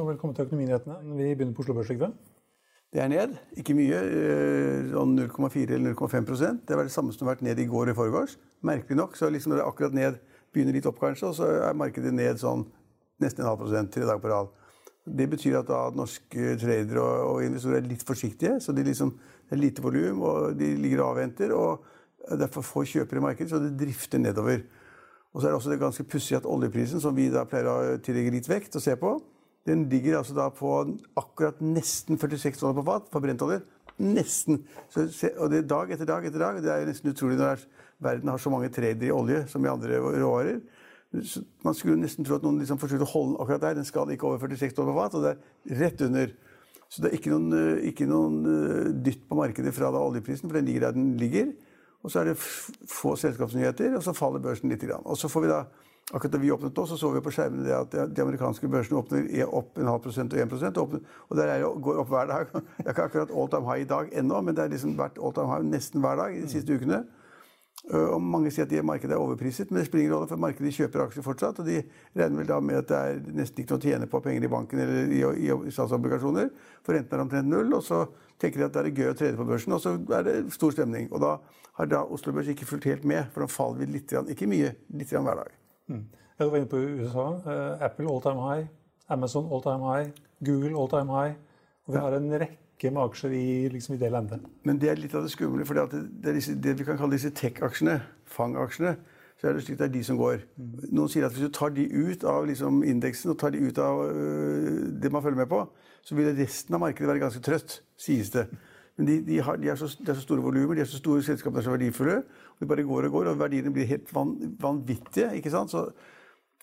og 0.00 0.08
velkommen 0.08 0.34
til 0.34 0.46
Økonominyhetene. 0.46 0.94
Vi 1.16 1.34
begynner 1.34 1.54
på 1.54 1.62
Oslo 1.62 1.74
Børs. 1.76 1.88
Trygve. 1.90 2.08
Det 2.92 3.02
er 3.02 3.08
ned. 3.08 3.34
Ikke 3.60 3.74
mye. 3.76 3.98
eh, 4.00 4.88
Sånn 4.90 5.12
0,4 5.18 5.74
eller 5.76 5.94
0,5% 5.94 6.64
Det 6.66 6.76
var 6.76 6.88
det 6.88 6.92
samme 6.92 7.12
som 7.12 7.26
har 7.26 7.36
vært 7.36 7.44
ned 7.44 7.58
i 7.58 7.66
går 7.68 7.90
og 7.90 7.92
i 7.92 7.98
forgårs. 7.98 8.36
Merkelig 8.62 8.96
nok. 8.96 9.16
Så 9.16 9.30
liksom 9.30 9.52
det 9.52 9.60
er 9.60 9.68
akkurat 9.68 9.94
ned, 9.94 10.18
begynner 10.52 10.72
litt 10.72 10.86
opp 10.86 10.98
kanskje, 11.00 11.28
og 11.28 11.34
så 11.36 11.50
er 11.68 11.76
markedet 11.76 12.14
ned 12.14 12.40
sånn 12.40 12.64
nesten 13.20 13.44
en 13.44 13.50
halv 13.50 13.60
prosent 13.60 13.92
tre 13.92 14.02
dager 14.02 14.22
på 14.22 14.32
rad. 14.32 14.48
Det 15.06 15.28
betyr 15.30 15.60
at 15.60 15.68
da 15.68 15.90
norske 15.94 16.56
tradere 16.58 17.00
og, 17.00 17.36
og 17.36 17.44
investorer 17.44 17.80
er 17.82 17.88
litt 17.88 18.02
forsiktige. 18.02 18.60
så 18.60 18.72
de 18.72 18.82
liksom, 18.84 19.12
Det 19.48 19.56
er 19.56 19.60
lite 19.60 19.82
volum, 19.82 20.22
og 20.22 20.56
de 20.56 20.76
ligger 20.76 21.02
og 21.02 21.10
avventer. 21.16 21.52
og 21.52 21.84
Det 22.30 22.42
er 22.42 22.52
for 22.52 22.62
få 22.62 22.84
kjøpere 22.84 23.18
i 23.18 23.22
markedet, 23.22 23.50
så 23.50 23.58
det 23.58 23.76
drifter 23.78 24.18
nedover. 24.18 24.62
Og 25.34 25.40
så 25.40 25.46
er 25.46 25.50
det 25.50 25.58
også 25.58 25.70
det 25.70 25.80
ganske 25.80 26.04
pussig 26.04 26.36
at 26.36 26.46
oljeprisen, 26.46 27.00
som 27.00 27.14
vi 27.14 27.28
da 27.30 27.44
pleier 27.44 27.66
å 27.68 27.98
tillegge 28.02 28.30
litt 28.30 28.48
vekt 28.48 28.74
og 28.76 28.82
se 28.82 28.96
på, 28.96 29.20
den 29.68 29.84
ligger 29.90 30.18
altså 30.18 30.34
da 30.36 30.48
på 30.54 30.70
akkurat 31.20 31.60
nesten 31.60 32.18
46 32.18 32.60
dollar 32.62 32.78
på 32.78 32.86
fat 32.86 33.10
for 33.12 33.20
brentolje. 33.24 33.60
Nesten. 34.00 34.62
Så, 34.88 35.04
og 35.36 35.50
det 35.52 35.58
er 35.60 35.68
dag 35.68 35.90
etter 35.92 36.08
dag 36.08 36.24
etter 36.24 36.40
dag. 36.40 36.60
Det 36.64 36.72
er 36.72 36.86
nesten 36.88 37.12
utrolig 37.12 37.36
når 37.36 37.52
er- 37.58 37.66
verden 38.00 38.30
har 38.32 38.40
så 38.40 38.48
mange 38.48 38.70
tradere 38.72 39.10
i 39.10 39.12
olje 39.12 39.42
som 39.50 39.64
i 39.64 39.68
andre 39.68 39.98
råvarer. 40.00 40.60
Man 41.66 41.74
skulle 41.76 42.00
nesten 42.00 42.24
tro 42.24 42.38
at 42.38 42.44
noen 42.46 42.60
liksom 42.62 42.78
forsøkte 42.80 43.04
å 43.04 43.12
holde 43.12 43.34
den 43.34 43.42
akkurat 43.44 43.60
der. 43.66 43.74
Den 43.74 43.84
skal 43.88 44.08
ikke 44.14 44.28
over 44.28 44.38
46 44.40 44.72
dollar 44.78 44.94
på 44.94 45.02
fat, 45.02 45.18
og 45.18 45.26
det 45.26 45.32
er 45.34 45.82
rett 45.82 46.04
under. 46.06 46.32
Så 46.90 47.02
det 47.02 47.10
er 47.10 47.18
ikke 47.18 47.30
noen, 47.34 47.52
eh, 47.54 47.82
ikke 47.90 48.06
noen 48.08 48.38
eh, 48.50 48.88
dytt 49.04 49.26
på 49.28 49.36
markedet 49.38 49.74
fra 49.76 49.90
da 49.92 50.00
oljeprisen, 50.00 50.48
for 50.48 50.56
den 50.58 50.66
ligger 50.66 50.88
der 50.88 50.96
den 50.96 51.12
ligger. 51.20 51.52
Og 52.02 52.10
så 52.10 52.22
er 52.22 52.30
det 52.30 52.38
få 52.40 53.12
selskapsnyheter, 53.20 53.92
og 53.98 54.02
så 54.02 54.14
faller 54.16 54.40
børsen 54.42 54.72
litt. 54.72 54.86
Og 55.04 55.18
så 55.20 55.28
får 55.28 55.44
vi 55.44 55.52
da, 55.52 55.60
akkurat 56.12 56.32
da 56.32 56.38
vi 56.42 56.50
åpnet 56.50 56.76
nå, 56.76 56.84
så 56.90 56.96
så 56.98 57.12
vi 57.14 57.20
på 57.22 57.30
skjermene 57.34 57.64
det 57.66 57.76
at 57.76 58.14
de- 58.16 58.22
amerikanske 58.24 58.68
børsene 58.68 58.98
åpner 58.98 59.28
er 59.30 59.54
opp 59.54 59.78
en 59.78 59.86
halv 59.86 60.02
prosent 60.02 60.32
og 60.34 60.40
1 60.42 60.48
prosent. 60.50 60.78
Og, 60.82 60.98
og 61.28 61.36
der 61.38 61.52
er 61.54 61.60
jo, 61.62 61.72
går 61.82 62.00
opp 62.02 62.08
hver 62.10 62.26
dag. 62.26 62.46
Det 62.52 62.86
er 62.86 62.90
ikke 62.94 63.06
akkurat 63.08 63.30
all 63.30 63.48
time 63.52 63.66
high 63.70 63.84
i 63.84 63.88
dag 63.88 64.10
ennå, 64.18 64.40
men 64.42 64.54
det 64.54 64.62
har 64.64 64.72
liksom 64.74 64.96
vært 64.98 65.18
all 65.22 65.32
time 65.36 65.52
high 65.54 65.64
nesten 65.70 66.00
hver 66.02 66.16
dag 66.16 66.34
de 66.42 66.48
siste 66.50 66.74
ukene. 66.74 67.04
Øh, 67.94 68.08
Og 68.14 68.20
mange 68.22 68.50
sier 68.52 68.66
at 68.66 68.70
det 68.70 68.82
markedet 68.84 69.14
er 69.16 69.22
overpriset, 69.22 69.70
men 69.70 69.78
det 69.80 69.86
spiller 69.86 70.04
ingen 70.04 70.16
rolle, 70.18 70.28
for 70.28 70.36
markedet 70.36 70.74
kjøper 70.76 71.04
aksjer 71.06 71.22
fortsatt. 71.24 71.58
Og 71.62 71.66
de 71.70 71.78
regner 72.16 72.36
vel 72.42 72.50
da 72.50 72.58
med 72.60 72.76
at 72.82 72.88
det 72.90 72.98
er 72.98 73.22
nesten 73.38 73.62
ikke 73.62 73.72
noe 73.76 73.80
å 73.80 73.86
tjene 73.86 74.10
på 74.10 74.20
penger 74.26 74.44
i 74.44 74.50
banken 74.52 74.82
eller 74.82 75.14
i, 75.14 75.22
i, 75.46 75.48
i 75.48 75.72
statsobligasjoner. 75.72 76.50
For 76.84 76.92
renten 76.98 77.16
er 77.16 77.22
omtrent 77.24 77.48
null. 77.48 77.72
Og 77.78 77.82
så 77.86 78.02
tenker 78.40 78.60
de 78.60 78.66
at 78.66 78.74
det 78.76 78.84
er 78.90 78.98
gøy 78.98 79.12
å 79.12 79.16
trede 79.16 79.38
på 79.38 79.46
børsen, 79.48 79.72
og 79.72 79.80
så 79.80 79.94
er 80.18 80.26
det 80.26 80.36
stor 80.52 80.74
stemning. 80.74 81.08
Og 81.12 81.20
da 81.24 81.36
har 81.78 81.86
da 81.88 82.02
Oslo 82.04 82.32
Børs 82.36 82.48
ikke 82.52 82.66
fulgt 82.68 82.84
helt 82.90 83.04
med, 83.08 83.30
for 83.32 83.46
da 83.46 83.48
faller 83.48 83.80
vi 83.84 83.86
litt, 83.94 84.12
ikke 84.34 84.48
mye, 84.50 84.74
litt 84.92 85.12
hver 85.16 85.44
dag. 85.44 85.59
Ja, 85.90 86.44
Du 86.44 86.50
var 86.50 86.60
inne 86.60 86.70
på 86.70 86.80
USA. 86.80 87.26
Eh, 87.44 87.84
Apple 87.84 88.08
all 88.08 88.22
time 88.24 88.40
high. 88.46 88.66
Amazon 89.08 89.48
all 89.52 89.62
time 89.62 89.84
high. 89.84 90.10
Google 90.40 90.76
all 90.78 90.88
time 90.88 91.12
high. 91.12 91.36
Og 91.86 91.94
vi 91.94 92.00
har 92.00 92.16
en 92.16 92.30
rekke 92.32 92.90
med 92.90 93.02
aksjer 93.02 93.34
i, 93.36 93.68
liksom, 93.68 93.96
i 93.96 94.00
det 94.00 94.12
landet. 94.12 94.44
Men 94.64 94.78
det 94.80 94.90
er 94.90 95.00
litt 95.00 95.14
av 95.14 95.26
det 95.26 95.32
skumle. 95.34 95.66
For 95.68 95.76
det, 95.76 96.04
det 96.22 96.30
er 96.30 96.38
disse, 96.38 96.54
det 96.54 96.76
vi 96.78 96.86
kan 96.86 97.00
kalle 97.00 97.18
disse 97.18 97.32
tech-aksjene, 97.36 97.98
FANG-aksjene, 98.30 98.94
så 99.40 99.48
er 99.48 99.56
det 99.56 99.64
slik 99.64 99.78
det 99.80 99.86
er 99.88 99.92
de 99.94 100.02
som 100.04 100.18
går. 100.20 100.42
Noen 100.92 101.08
sier 101.08 101.24
at 101.26 101.32
hvis 101.34 101.48
du 101.48 101.52
tar 101.56 101.72
de 101.72 101.86
ut 101.88 102.24
av 102.28 102.44
liksom, 102.48 102.82
indeksen 102.84 103.32
og 103.32 103.38
tar 103.40 103.54
de 103.54 103.62
ut 103.64 103.78
av 103.80 104.02
øh, 104.06 104.80
det 105.00 105.12
man 105.12 105.24
følger 105.24 105.40
med 105.40 105.48
på, 105.48 105.62
så 106.04 106.16
vil 106.16 106.34
resten 106.36 106.76
av 106.76 106.82
markedet 106.84 107.08
være 107.08 107.22
ganske 107.22 107.42
trøtt, 107.44 107.80
sies 108.00 108.32
det. 108.34 108.46
Men 109.00 109.06
de, 109.08 109.14
de, 109.24 109.38
har, 109.40 109.56
de 109.56 109.68
er 109.72 109.78
så, 109.80 109.86
det 109.96 110.12
er 110.12 110.16
så 110.18 110.26
store 110.26 110.42
volumer, 110.44 110.76
de 110.76 110.82
er 110.84 110.88
så 110.88 110.98
store 111.00 111.22
selskaper, 111.24 111.56
de 111.56 111.62
er 111.62 111.64
så 111.64 111.72
verdifulle. 111.72 112.16
og 112.52 112.58
De 112.60 112.66
bare 112.68 112.82
går 112.84 113.06
og 113.08 113.14
går, 113.14 113.30
og 113.30 113.38
verdiene 113.40 113.72
blir 113.72 113.86
helt 113.88 114.10
van, 114.12 114.34
vanvittige. 114.60 115.30
ikke 115.38 115.50
sant? 115.50 115.72
Så, 115.72 115.86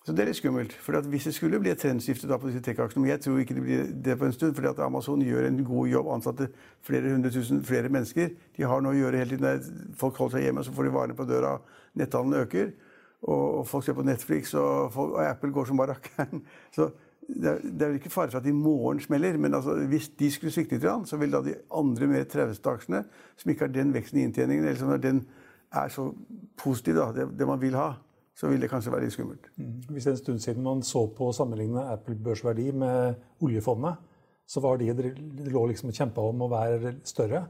så 0.05 0.13
det 0.13 0.21
er 0.21 0.29
litt 0.29 0.37
skummelt. 0.37 0.75
For 0.85 1.01
hvis 1.09 1.25
det 1.25 1.33
skulle 1.33 1.57
bli 1.63 1.71
et 1.73 1.81
trendskifte 1.81 2.29
da 2.29 2.37
på 2.37 2.51
disse 2.51 2.61
tech-aksjene 2.61 3.09
jeg 3.09 3.23
tror 3.23 3.41
ikke 3.41 3.57
det 3.57 3.63
blir 3.65 3.89
det 4.05 4.17
på 4.21 4.29
en 4.29 4.37
stund, 4.37 4.53
fordi 4.53 4.69
at 4.69 4.83
Amazon 4.85 5.25
gjør 5.25 5.47
en 5.47 5.57
god 5.65 5.89
jobb, 5.95 6.11
ansatte 6.13 6.51
flere 6.85 7.15
hundre 7.15 7.33
tusen 7.33 7.65
flere 7.65 7.89
mennesker. 7.89 8.29
De 8.53 8.69
har 8.69 8.85
noe 8.85 8.93
å 8.93 8.99
gjøre 8.99 9.23
hele 9.23 9.33
tiden. 9.33 9.89
Folk 9.97 10.21
holder 10.21 10.37
seg 10.37 10.45
hjemme, 10.45 10.67
så 10.67 10.77
får 10.77 10.85
de 10.85 10.93
varene 10.99 11.17
på 11.17 11.25
døra. 11.25 11.57
Netthandelen 11.97 12.45
øker. 12.45 12.71
Og 13.33 13.65
folk 13.65 13.81
ser 13.87 13.97
på 13.97 14.05
Netflix, 14.05 14.53
og, 14.53 14.93
folk, 14.93 15.17
og 15.17 15.25
Apple 15.25 15.49
går 15.57 15.71
som 15.71 15.81
barrakkeren. 15.81 16.45
Så 16.77 16.91
det 17.27 17.49
er, 17.51 17.59
det 17.63 17.81
er 17.81 17.89
vel 17.91 17.99
ikke 17.99 18.13
fare 18.13 18.31
for 18.31 18.39
at 18.39 18.47
i 18.47 18.55
morgen 18.55 19.01
smeller, 19.03 19.37
men 19.37 19.53
altså, 19.57 19.75
hvis 19.91 20.09
de 20.19 20.29
skulle 20.31 20.53
svikte 20.53 20.77
litt, 20.77 21.07
så 21.09 21.19
vil 21.19 21.33
da 21.33 21.41
de 21.43 21.57
andre 21.75 22.07
mer 22.07 22.27
trauste 22.29 22.71
aksjene, 22.71 23.03
som 23.35 23.51
ikke 23.51 23.67
har 23.67 23.73
den 23.75 23.93
veksten 23.95 24.21
i 24.21 24.25
inntjeningen, 24.27 24.65
eller 24.65 24.79
som 24.79 24.93
den 25.01 25.25
er 25.75 25.91
så 25.91 26.07
positiv, 26.57 26.95
da, 26.95 27.09
det, 27.15 27.27
det 27.39 27.47
man 27.47 27.59
vil 27.61 27.75
ha, 27.75 27.91
så 28.37 28.47
vil 28.51 28.61
det 28.61 28.69
kanskje 28.71 28.93
være 28.93 29.07
litt 29.07 29.15
skummelt. 29.15 29.49
Hvis 29.89 30.07
er 30.07 30.13
en 30.13 30.21
stund 30.21 30.43
siden 30.43 30.63
man 30.63 30.83
så 30.85 31.07
på 31.17 31.27
å 31.27 31.35
sammenligne 31.35 31.87
Apple-børsverdi 31.95 32.69
med 32.77 33.17
oljefondet, 33.43 33.97
så 34.47 34.61
var 34.63 34.79
de, 34.79 34.93
det 34.95 35.51
lå 35.51 35.65
liksom 35.67 35.91
og 35.91 35.97
kjempa 35.97 36.23
om 36.23 36.45
å 36.45 36.51
være 36.51 36.93
større. 37.07 37.43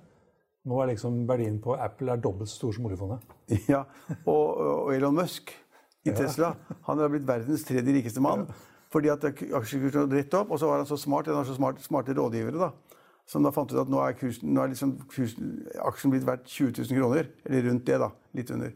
Nå 0.67 0.79
er 0.81 0.89
liksom 0.93 1.19
verdien 1.29 1.59
på 1.63 1.75
Apple 1.77 2.15
er 2.15 2.23
dobbelt 2.23 2.49
så 2.49 2.57
stor 2.63 2.77
som 2.77 2.87
oljefondet. 2.89 3.35
Ja, 3.73 3.83
og, 4.23 4.45
og 4.87 4.95
Elon 4.95 5.19
Musk 5.19 5.53
i 6.07 6.15
Tesla 6.15 6.53
han 6.87 7.03
har 7.03 7.11
blitt 7.11 7.27
verdens 7.27 7.67
tredje 7.67 7.93
rikeste 7.99 8.23
mann. 8.23 8.47
Fordi 8.93 9.11
at 9.11 9.23
aksjekursen 9.27 10.03
hadde 10.03 10.13
dritt 10.13 10.35
opp, 10.37 10.51
og 10.51 10.59
så 10.61 10.69
var 10.69 10.81
han 10.81 10.89
så 10.89 10.97
smart, 10.99 11.27
han 11.27 11.41
var 11.41 11.47
så 11.47 11.57
smart, 11.57 11.81
smarte 11.83 12.15
rådgivere 12.15 12.61
da, 12.61 12.71
som 13.27 13.43
da 13.43 13.51
fant 13.51 13.73
ut 13.73 13.81
at 13.81 13.89
nå 13.91 13.99
er, 13.99 14.15
kursen, 14.15 14.53
nå 14.55 14.63
er 14.63 14.71
liksom 14.71 14.93
kursen, 15.11 15.55
aksjen 15.83 16.13
blitt 16.13 16.27
verdt 16.27 16.47
20 16.47 16.77
000 16.85 17.01
kroner. 17.01 17.27
Eller 17.45 17.67
rundt 17.67 17.87
det, 17.87 17.97
da. 17.99 18.13
Litt 18.37 18.53
under. 18.55 18.71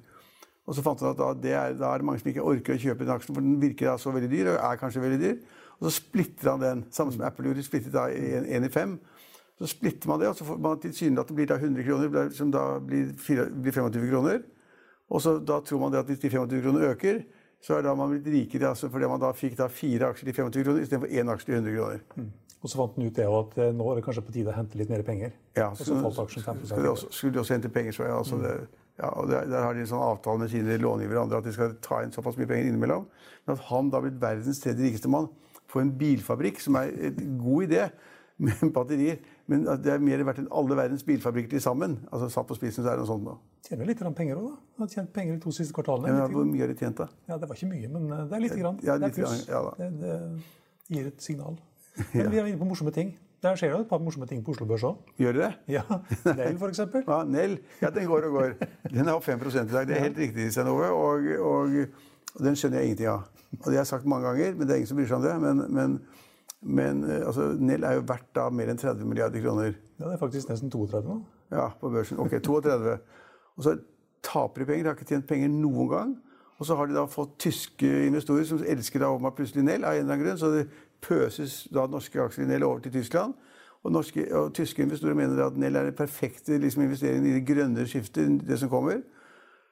Og 0.68 0.76
så 0.76 0.84
fant 0.84 1.00
han 1.02 1.14
at 1.14 1.20
da, 1.20 1.32
det 1.46 1.56
er, 1.56 1.78
da 1.80 1.94
er 1.94 2.02
det 2.02 2.08
mange 2.10 2.22
som 2.22 2.30
ikke 2.32 2.44
orker 2.44 2.76
å 2.76 2.82
kjøpe 2.82 3.08
den 3.08 3.16
aksjen, 3.16 3.36
for 3.38 3.46
den 3.46 3.58
virker 3.62 3.90
da 3.90 3.96
så 4.00 4.12
veldig 4.12 4.30
dyr, 4.32 4.52
og 4.52 4.60
er 4.68 4.82
kanskje 4.82 5.04
veldig 5.06 5.22
dyr. 5.24 5.40
Og 5.80 5.88
så 5.88 5.96
splitter 5.96 6.52
han 6.52 6.62
den, 6.62 6.84
samme 6.94 7.16
som 7.16 7.24
Apple 7.26 7.48
gjorde, 7.48 7.66
splittet 7.66 7.96
da 7.96 8.06
én 8.12 8.68
i 8.68 8.72
fem. 8.72 9.00
Så 9.62 9.72
splitter 9.72 10.10
man 10.10 10.20
det, 10.22 10.30
og 10.30 10.38
så 10.38 10.46
får 10.46 10.60
man 10.62 10.80
tilsynelatende 10.82 11.38
blir 11.38 11.50
da 11.50 11.58
100 11.58 11.88
kroner, 11.88 12.30
som 12.36 12.52
da 12.54 12.66
blir, 12.84 13.12
blir 13.16 13.76
25 13.76 14.10
kroner. 14.12 14.44
Og 15.12 15.22
så 15.24 15.36
da 15.40 15.60
tror 15.66 15.82
man 15.82 15.94
det 15.94 16.02
at 16.04 16.12
hvis 16.12 16.22
de 16.22 16.32
25 16.32 16.64
kroner 16.66 16.88
øker, 16.92 17.24
så 17.62 17.78
er 17.78 17.86
da 17.86 17.94
man 17.98 18.10
blitt 18.14 18.30
rikere 18.34 18.72
altså 18.74 18.90
fordi 18.90 19.10
man 19.10 19.22
da 19.22 19.32
fikk 19.38 19.58
da 19.60 19.68
fire 19.72 20.10
aksjer 20.12 20.32
til 20.32 20.38
25 20.40 20.66
kroner 20.66 20.86
istedenfor 20.86 21.12
én 21.14 21.32
aksje 21.34 21.50
til 21.50 21.60
100 21.60 21.76
kroner. 21.78 22.30
Og 22.62 22.70
så 22.70 22.78
fant 22.78 22.96
den 22.98 23.08
ut 23.10 23.18
det 23.18 23.26
at 23.26 23.58
eh, 23.58 23.72
nå 23.74 23.88
er 23.90 23.98
det 23.98 24.06
kanskje 24.06 24.24
på 24.26 24.34
tide 24.36 24.52
å 24.54 24.56
hente 24.56 24.78
litt 24.78 24.90
mer 24.92 25.02
penger. 25.06 25.34
Ja, 25.58 25.72
Og 25.72 25.82
så 25.82 25.98
falt 25.98 26.22
aksjen 26.26 26.46
5 26.46 26.62
skulle 26.70 26.94
også, 26.94 27.10
skulle 27.14 27.34
de 27.38 27.42
også 27.42 27.56
hente 27.58 27.72
penger, 27.74 27.96
så 27.98 28.06
jeg. 28.06 28.14
Altså 28.18 28.38
det, 28.42 28.54
ja, 29.02 29.10
og 29.18 29.30
der, 29.32 29.48
der 29.50 29.66
har 29.66 29.74
de 29.74 29.82
en 29.82 29.90
sånn 29.90 30.04
avtale 30.06 30.44
med 30.44 30.52
sine 30.54 30.78
långivere 30.78 31.18
og 31.18 31.26
andre 31.26 31.42
at 31.42 31.48
de 31.50 31.54
skal 31.56 31.74
ta 31.82 32.04
inn 32.06 32.14
såpass 32.14 32.38
mye 32.38 32.50
penger 32.50 32.70
innimellom. 32.70 33.08
Men 33.48 33.56
at 33.58 33.66
han 33.72 33.90
da 33.90 33.98
har 33.98 34.06
blitt 34.06 34.22
verdens 34.22 34.62
tredje 34.62 34.86
rikeste 34.86 35.10
mann 35.10 35.30
på 35.72 35.82
en 35.82 35.94
bilfabrikk, 35.98 36.62
som 36.62 36.78
er 36.78 36.92
en 37.10 37.38
god 37.42 37.70
idé, 37.70 37.86
med 38.42 38.72
batterier, 38.74 39.20
men 39.50 39.68
at 39.70 39.84
det 39.86 39.94
er 39.94 40.02
mer 40.02 40.24
verdt 40.26 40.42
enn 40.42 40.52
alle 40.58 40.78
verdens 40.78 41.06
bilfabrikker 41.06 41.56
til 41.56 41.62
sammen. 41.62 42.00
Altså 42.10 42.30
Satt 42.34 42.50
på 42.50 42.58
spissen 42.58 42.82
så 42.84 42.90
er 42.90 42.98
det 42.98 43.04
noe 43.04 43.12
sånt 43.12 43.26
nå. 43.28 43.36
Tjener 43.62 43.86
litt 43.86 44.00
penger 44.18 44.40
òg, 44.40 44.46
da. 44.50 44.56
Han 44.78 44.88
har 44.88 44.94
tjent 44.96 45.12
penger 45.14 45.36
de 45.38 45.42
to 45.44 45.52
siste 45.54 45.76
kvartalene. 45.78 46.14
Men 46.18 46.32
hvor 46.34 46.46
mye 46.50 46.64
har 46.64 46.72
de 46.72 46.78
tjent, 46.80 46.98
da? 46.98 47.08
Ja, 47.30 47.38
Det 47.38 47.50
var 47.50 47.60
ikke 47.60 47.70
mye, 47.70 47.90
men 47.94 48.08
eh, 48.12 48.24
det 48.30 48.38
er 48.38 48.46
lite 48.46 48.62
grann. 48.62 48.80
Ja, 48.84 48.96
det 48.98 49.12
er 49.12 49.18
pluss. 49.20 49.44
ja 49.48 49.62
det, 49.78 49.90
det 50.02 50.96
gir 50.96 51.12
et 51.12 51.22
signal. 51.22 51.60
Men 52.16 52.32
vi 52.32 52.40
er 52.40 52.48
inne 52.48 52.60
på 52.60 52.66
morsomme 52.66 52.94
ting. 52.96 53.12
Der 53.44 53.58
skjer 53.58 53.74
det 53.74 53.80
et 53.82 53.90
par 53.90 54.00
morsomme 54.00 54.28
ting 54.30 54.44
på 54.46 54.54
Oslo 54.54 54.68
Børs 54.70 54.84
òg. 54.86 55.00
Gjør 55.20 55.34
de 55.34 55.42
det? 55.42 55.52
Ja, 55.76 55.82
Nell 56.38 56.60
f.eks. 56.62 56.82
Ja, 57.08 57.18
Nell. 57.26 57.58
Ja, 57.82 57.90
den 57.94 58.08
går 58.08 58.28
og 58.30 58.36
går. 58.38 58.54
Den 58.92 59.08
er 59.08 59.16
opp 59.18 59.26
5 59.26 59.42
i 59.42 59.64
dag. 59.72 59.88
Det 59.90 59.98
er 59.98 60.04
helt 60.06 60.20
riktig, 60.22 60.52
Stein 60.54 60.70
Ove. 60.72 60.90
Og, 60.94 61.26
og, 61.42 61.78
og 62.36 62.44
den 62.46 62.56
skjønner 62.56 62.80
jeg 62.82 62.92
ingenting 62.92 63.10
av. 63.12 63.26
Og 63.60 63.66
det 63.66 63.74
har 63.74 63.80
jeg 63.82 63.90
sagt 63.92 64.06
mange 64.08 64.30
ganger, 64.30 64.54
men 64.56 64.68
det 64.68 64.76
er 64.76 64.82
ingen 64.84 64.92
som 64.92 65.00
bryr 65.02 65.10
seg 65.10 65.18
om 65.18 65.26
det. 65.26 65.34
Men, 65.42 65.64
men, 65.74 65.98
men 66.62 67.02
eh, 67.10 67.26
altså, 67.28 67.50
Nell 67.60 67.88
er 67.88 67.98
jo 67.98 68.06
verdt 68.14 68.30
da 68.38 68.46
mer 68.54 68.72
enn 68.72 68.80
30 68.80 69.10
milliarder 69.10 69.44
kroner 69.44 69.74
Ja, 69.74 70.06
det 70.06 70.14
er 70.14 70.22
faktisk 70.22 70.52
nesten 70.54 70.72
32 70.72 71.02
nå. 71.10 71.18
ja, 71.52 71.66
på 71.82 71.92
børsen. 71.92 72.22
Ok, 72.22 72.38
32. 72.46 72.96
Og 73.58 73.66
så 73.66 73.76
taper 74.26 74.62
de 74.62 74.70
penger. 74.70 74.84
De 74.84 74.92
har 74.92 75.00
ikke 75.00 75.10
tjent 75.14 75.30
penger 75.30 75.52
noen 75.54 75.90
gang. 75.92 76.18
Og 76.62 76.68
så 76.68 76.78
har 76.78 76.88
de 76.88 76.94
da 76.94 77.08
fått 77.10 77.40
tyske 77.42 77.88
investorer 78.06 78.46
som 78.46 78.62
elsker 78.62 79.02
da 79.02 79.10
åpenbart 79.10 79.40
plutselig 79.40 79.64
Nell 79.66 79.86
av 79.86 79.96
en 79.96 80.04
eller 80.04 80.14
annen 80.14 80.26
grunn. 80.28 80.42
Så 80.42 80.52
det 80.54 80.68
pøses 81.02 81.64
da 81.74 81.88
norske 81.90 82.22
aksjer 82.22 82.46
i 82.46 82.52
Nell 82.52 82.68
over 82.68 82.84
til 82.84 82.94
Tyskland. 83.00 83.34
Og, 83.82 83.90
norske, 83.96 84.28
og 84.38 84.52
tyske 84.54 84.84
investorer 84.86 85.18
mener 85.18 85.42
at 85.42 85.58
Nell 85.58 85.80
er 85.80 85.90
den 85.90 85.98
perfekte 85.98 86.60
liksom, 86.62 86.84
investeringen 86.86 87.32
i 87.32 87.40
det 87.40 87.48
grønne 87.48 87.88
skiftet, 87.90 88.44
det 88.46 88.60
som 88.62 88.70
kommer. 88.70 89.02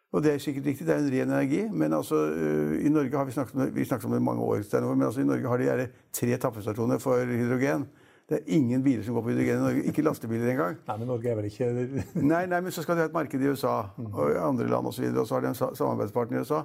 Og 0.09 0.23
det 0.25 0.31
er 0.33 0.41
sikkert 0.41 0.65
riktig, 0.65 0.87
det 0.87 0.95
er 0.95 1.03
en 1.03 1.11
ren 1.13 1.29
energi. 1.29 1.61
Men 1.69 1.93
altså, 1.93 2.23
øh, 2.33 2.85
i 2.85 2.89
Norge 2.89 3.17
har 3.17 3.25
vi 3.25 3.37
snakket 3.37 3.55
om 3.55 3.75
vi 3.75 3.85
snakket 3.85 4.05
om 4.05 4.11
det 4.11 4.19
i 4.19 4.23
mange 4.23 4.41
år, 4.41 4.63
men 4.95 5.05
altså, 5.05 5.21
i 5.21 5.29
Norge 5.29 5.47
har 5.47 5.57
de 5.57 5.63
gjerne 5.63 5.87
tre 6.13 6.37
tappestasjoner 6.37 6.97
for 6.97 7.25
hydrogen. 7.25 7.85
Det 8.29 8.37
er 8.37 8.51
ingen 8.59 8.83
biler 8.85 9.01
som 9.03 9.15
går 9.17 9.23
på 9.25 9.31
hydrogen 9.33 9.57
i 9.57 9.63
Norge. 9.63 9.83
Ikke 9.89 10.03
lastebiler 10.05 10.51
engang. 10.51 10.77
Nei, 10.87 10.97
men 11.01 11.09
Norge 11.09 11.31
er 11.31 11.39
vel 11.39 11.47
ikke 11.49 11.69
Nei, 12.31 12.43
nei, 12.45 12.59
men 12.61 12.71
så 12.71 12.83
skal 12.85 12.95
de 12.95 13.03
ha 13.03 13.09
et 13.09 13.15
marked 13.15 13.41
i 13.41 13.49
USA 13.49 13.73
og 13.97 14.29
i 14.29 14.37
andre 14.37 14.69
land 14.69 14.89
osv. 14.91 15.07
Og, 15.07 15.15
så 15.15 15.23
og 15.23 15.27
så 15.27 15.37
har 15.37 15.45
de 15.45 15.49
en 15.49 15.57
samarbeidspartner 15.57 16.37
i 16.37 16.45
USA. 16.45 16.61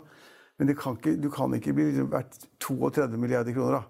Men 0.59 0.69
det 0.69 0.77
kan 0.79 0.99
ikke, 0.99 1.17
du 1.23 1.31
kan 1.33 1.57
ikke 1.57 1.73
bli 1.75 1.89
liksom 1.89 2.11
verdt 2.13 2.45
32 2.61 3.19
milliarder 3.19 3.57
kroner. 3.57 3.79
da. 3.79 3.83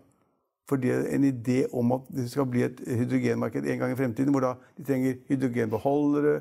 For 0.69 0.81
det 0.81 0.94
er 0.94 1.09
en 1.17 1.26
idé 1.29 1.59
om 1.76 1.93
at 1.99 2.06
det 2.15 2.29
skal 2.31 2.47
bli 2.49 2.62
et 2.65 2.81
hydrogenmarked 2.87 3.67
en 3.67 3.82
gang 3.82 3.93
i 3.93 3.99
fremtiden, 3.99 4.32
hvor 4.32 4.41
da 4.41 4.55
de 4.79 4.87
trenger 4.87 5.19
hydrogenbeholdere, 5.29 6.38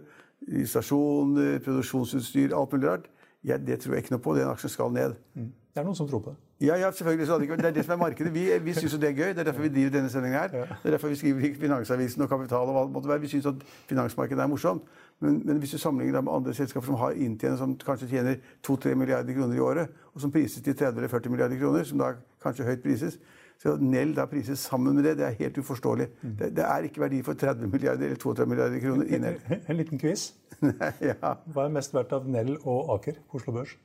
stasjoner, 0.69 1.59
produksjonsutstyr, 1.65 2.55
alt 2.55 2.71
mulig 2.71 2.89
rart. 2.89 3.09
Ja, 3.43 3.57
det 3.57 3.81
tror 3.81 3.97
jeg 3.97 4.05
ikke 4.05 4.15
noe 4.15 4.23
på. 4.23 4.37
Den 4.37 4.47
aksjen 4.47 4.71
skal 4.71 4.93
ned. 4.95 5.17
Det 5.73 5.81
er 5.81 5.85
noen 5.87 5.97
som 5.97 6.05
tror 6.05 6.19
på 6.21 6.29
det. 6.29 6.67
Ja, 6.67 6.75
ja, 6.77 6.91
selvfølgelig. 6.93 7.27
Så 7.27 7.37
det 7.39 7.65
er 7.65 7.71
det 7.73 7.83
som 7.85 7.95
er 7.95 7.97
markedet. 7.97 8.33
Vi, 8.33 8.43
vi 8.61 8.73
syns 8.77 8.93
jo 8.93 8.99
det 9.01 9.09
er 9.09 9.15
gøy. 9.17 9.29
Det 9.33 9.41
er 9.41 9.47
derfor 9.47 9.61
vi 9.65 9.71
driver 9.73 9.95
denne 9.95 10.09
sendingen 10.09 10.39
her. 10.39 10.51
Det 10.51 10.85
er 10.85 10.93
derfor 10.93 11.09
vi 11.09 11.15
skriver 11.15 11.47
i 11.47 11.53
Finansavisen 11.53 12.21
og 12.21 12.29
Kapital 12.29 12.69
og 12.69 12.75
hva 12.75 12.83
det 12.85 12.93
måtte 12.93 13.09
være. 13.09 13.23
Vi 13.23 13.31
syns 13.31 13.47
at 13.49 13.63
finansmarkedet 13.89 14.43
er 14.43 14.51
morsomt. 14.51 14.83
Men, 15.19 15.41
men, 15.45 15.57
hvis 15.57 15.71
du 15.71 15.77
sammenligner 15.77 16.19
det 16.19 16.23
med 16.23 16.33
andre 16.33 16.53
selskaper 16.53 16.85
som 16.85 16.99
har 17.01 17.17
inntjening 17.17 17.57
som 17.57 17.73
kanskje 17.85 18.07
tjener 18.07 18.35
2-3 18.67 18.93
milliarder 18.93 19.33
kroner 19.33 19.55
i 19.55 19.59
året, 19.59 19.87
og 20.13 20.21
som 20.21 20.31
prises 20.31 20.61
til 20.61 20.75
30 20.75 20.97
eller 20.97 21.09
40 21.09 21.29
milliarder 21.29 21.59
kroner, 21.59 21.83
som 21.83 21.97
da 22.01 22.11
kanskje 22.43 22.67
høyt 22.67 22.83
prises, 22.83 23.17
så 23.63 23.77
Nell 23.79 24.13
da 24.15 24.25
prises 24.29 24.59
sammen 24.59 24.95
med 24.95 25.07
det, 25.07 25.15
det 25.17 25.25
er 25.25 25.39
helt 25.39 25.57
uforståelig. 25.57 26.07
Mm. 26.21 26.35
Det, 26.39 26.51
det, 26.57 26.65
er 26.67 26.89
ikke 26.89 27.01
verdi 27.01 27.21
for 27.23 27.33
30 27.33 27.71
milliarder 27.71 28.05
eller 28.05 28.19
32 28.19 28.49
milliarder 28.49 28.79
kroner 28.79 29.05
i 29.05 29.17
Nell. 29.25 29.39
En 29.69 29.77
liten 29.77 29.99
quiz. 29.99 30.33
ja. 31.09 31.33
Hva 31.45 31.65
er 31.65 31.73
mest 31.79 31.93
verdt 31.95 32.13
av 32.13 32.29
Nell 32.29 32.57
og 32.61 32.93
Aker 32.97 33.23
på 33.29 33.41
Oslo 33.41 33.55
Børs? 33.57 33.77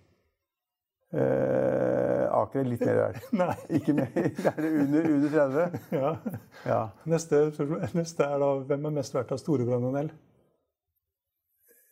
Eh, 1.09 2.25
Aker 2.37 2.61
er 2.61 2.67
litt 2.69 2.83
mer 2.85 2.99
verdt. 3.01 3.29
Nei. 3.41 3.55
Ikke 3.79 3.95
mer. 3.97 4.11
Det 4.15 4.51
er 4.51 4.59
det 4.61 4.73
under, 4.83 5.11
under 5.15 5.31
30. 5.33 5.85
Ja. 5.97 6.11
ja. 6.69 6.81
Neste, 7.09 7.45
neste, 7.97 8.27
er 8.27 8.43
da 8.43 8.51
hvem 8.69 8.91
er 8.91 8.99
mest 9.01 9.17
verdt 9.17 9.33
av 9.33 9.41
Storebrand 9.41 9.89
og 9.89 9.97
Nell? 9.97 10.11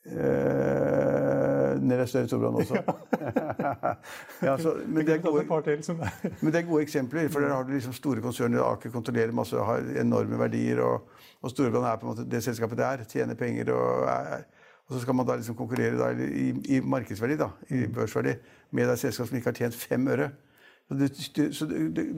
Eh, 0.07 1.73
Nell 1.81 2.03
er 2.03 2.11
større 2.11 2.27
enn 2.27 2.31
Storebrand 2.31 2.61
også. 2.61 2.83
ja, 4.47 4.59
så, 4.61 4.77
men, 4.85 5.01
det 5.09 5.19
gode, 5.25 5.47
men, 5.49 6.53
det 6.53 6.61
er 6.61 6.69
gode, 6.69 6.85
eksempler. 6.85 7.31
For 7.33 7.41
der 7.41 7.57
har 7.57 7.65
du 7.65 7.73
liksom 7.73 7.97
store 7.97 8.21
konserner. 8.25 8.67
Aker 8.69 8.93
kontrollerer 8.93 9.33
masse, 9.37 9.57
har 9.57 9.89
enorme 9.97 10.39
verdier. 10.45 10.85
Og, 10.85 11.09
og 11.41 11.55
Storebrand 11.55 11.89
er 11.89 11.97
på 12.03 12.11
en 12.11 12.13
måte 12.13 12.29
det 12.37 12.45
selskapet 12.45 12.83
det 12.83 12.89
er. 12.91 13.09
Tjener 13.09 13.41
penger 13.41 13.73
og 13.73 14.07
er, 14.13 14.45
og 14.87 14.95
så 14.95 15.03
skal 15.03 15.15
man 15.19 15.27
da 15.27 15.35
liksom 15.37 15.57
konkurrere 15.59 15.99
da, 15.99 16.11
i, 16.15 16.51
i, 16.77 16.81
markedsverdi, 16.81 17.37
da, 17.41 17.51
i 17.71 17.87
mm. 17.87 17.95
børsverdi, 17.95 18.37
med 18.71 18.91
et 18.91 18.99
selskap 19.01 19.27
som 19.27 19.39
ikke 19.39 19.51
har 19.51 19.59
tjent 19.59 19.79
fem 19.79 20.09
øre. 20.09 20.31
Så, 20.87 20.95
du, 20.95 21.07
du, 21.37 21.53
så 21.53 21.67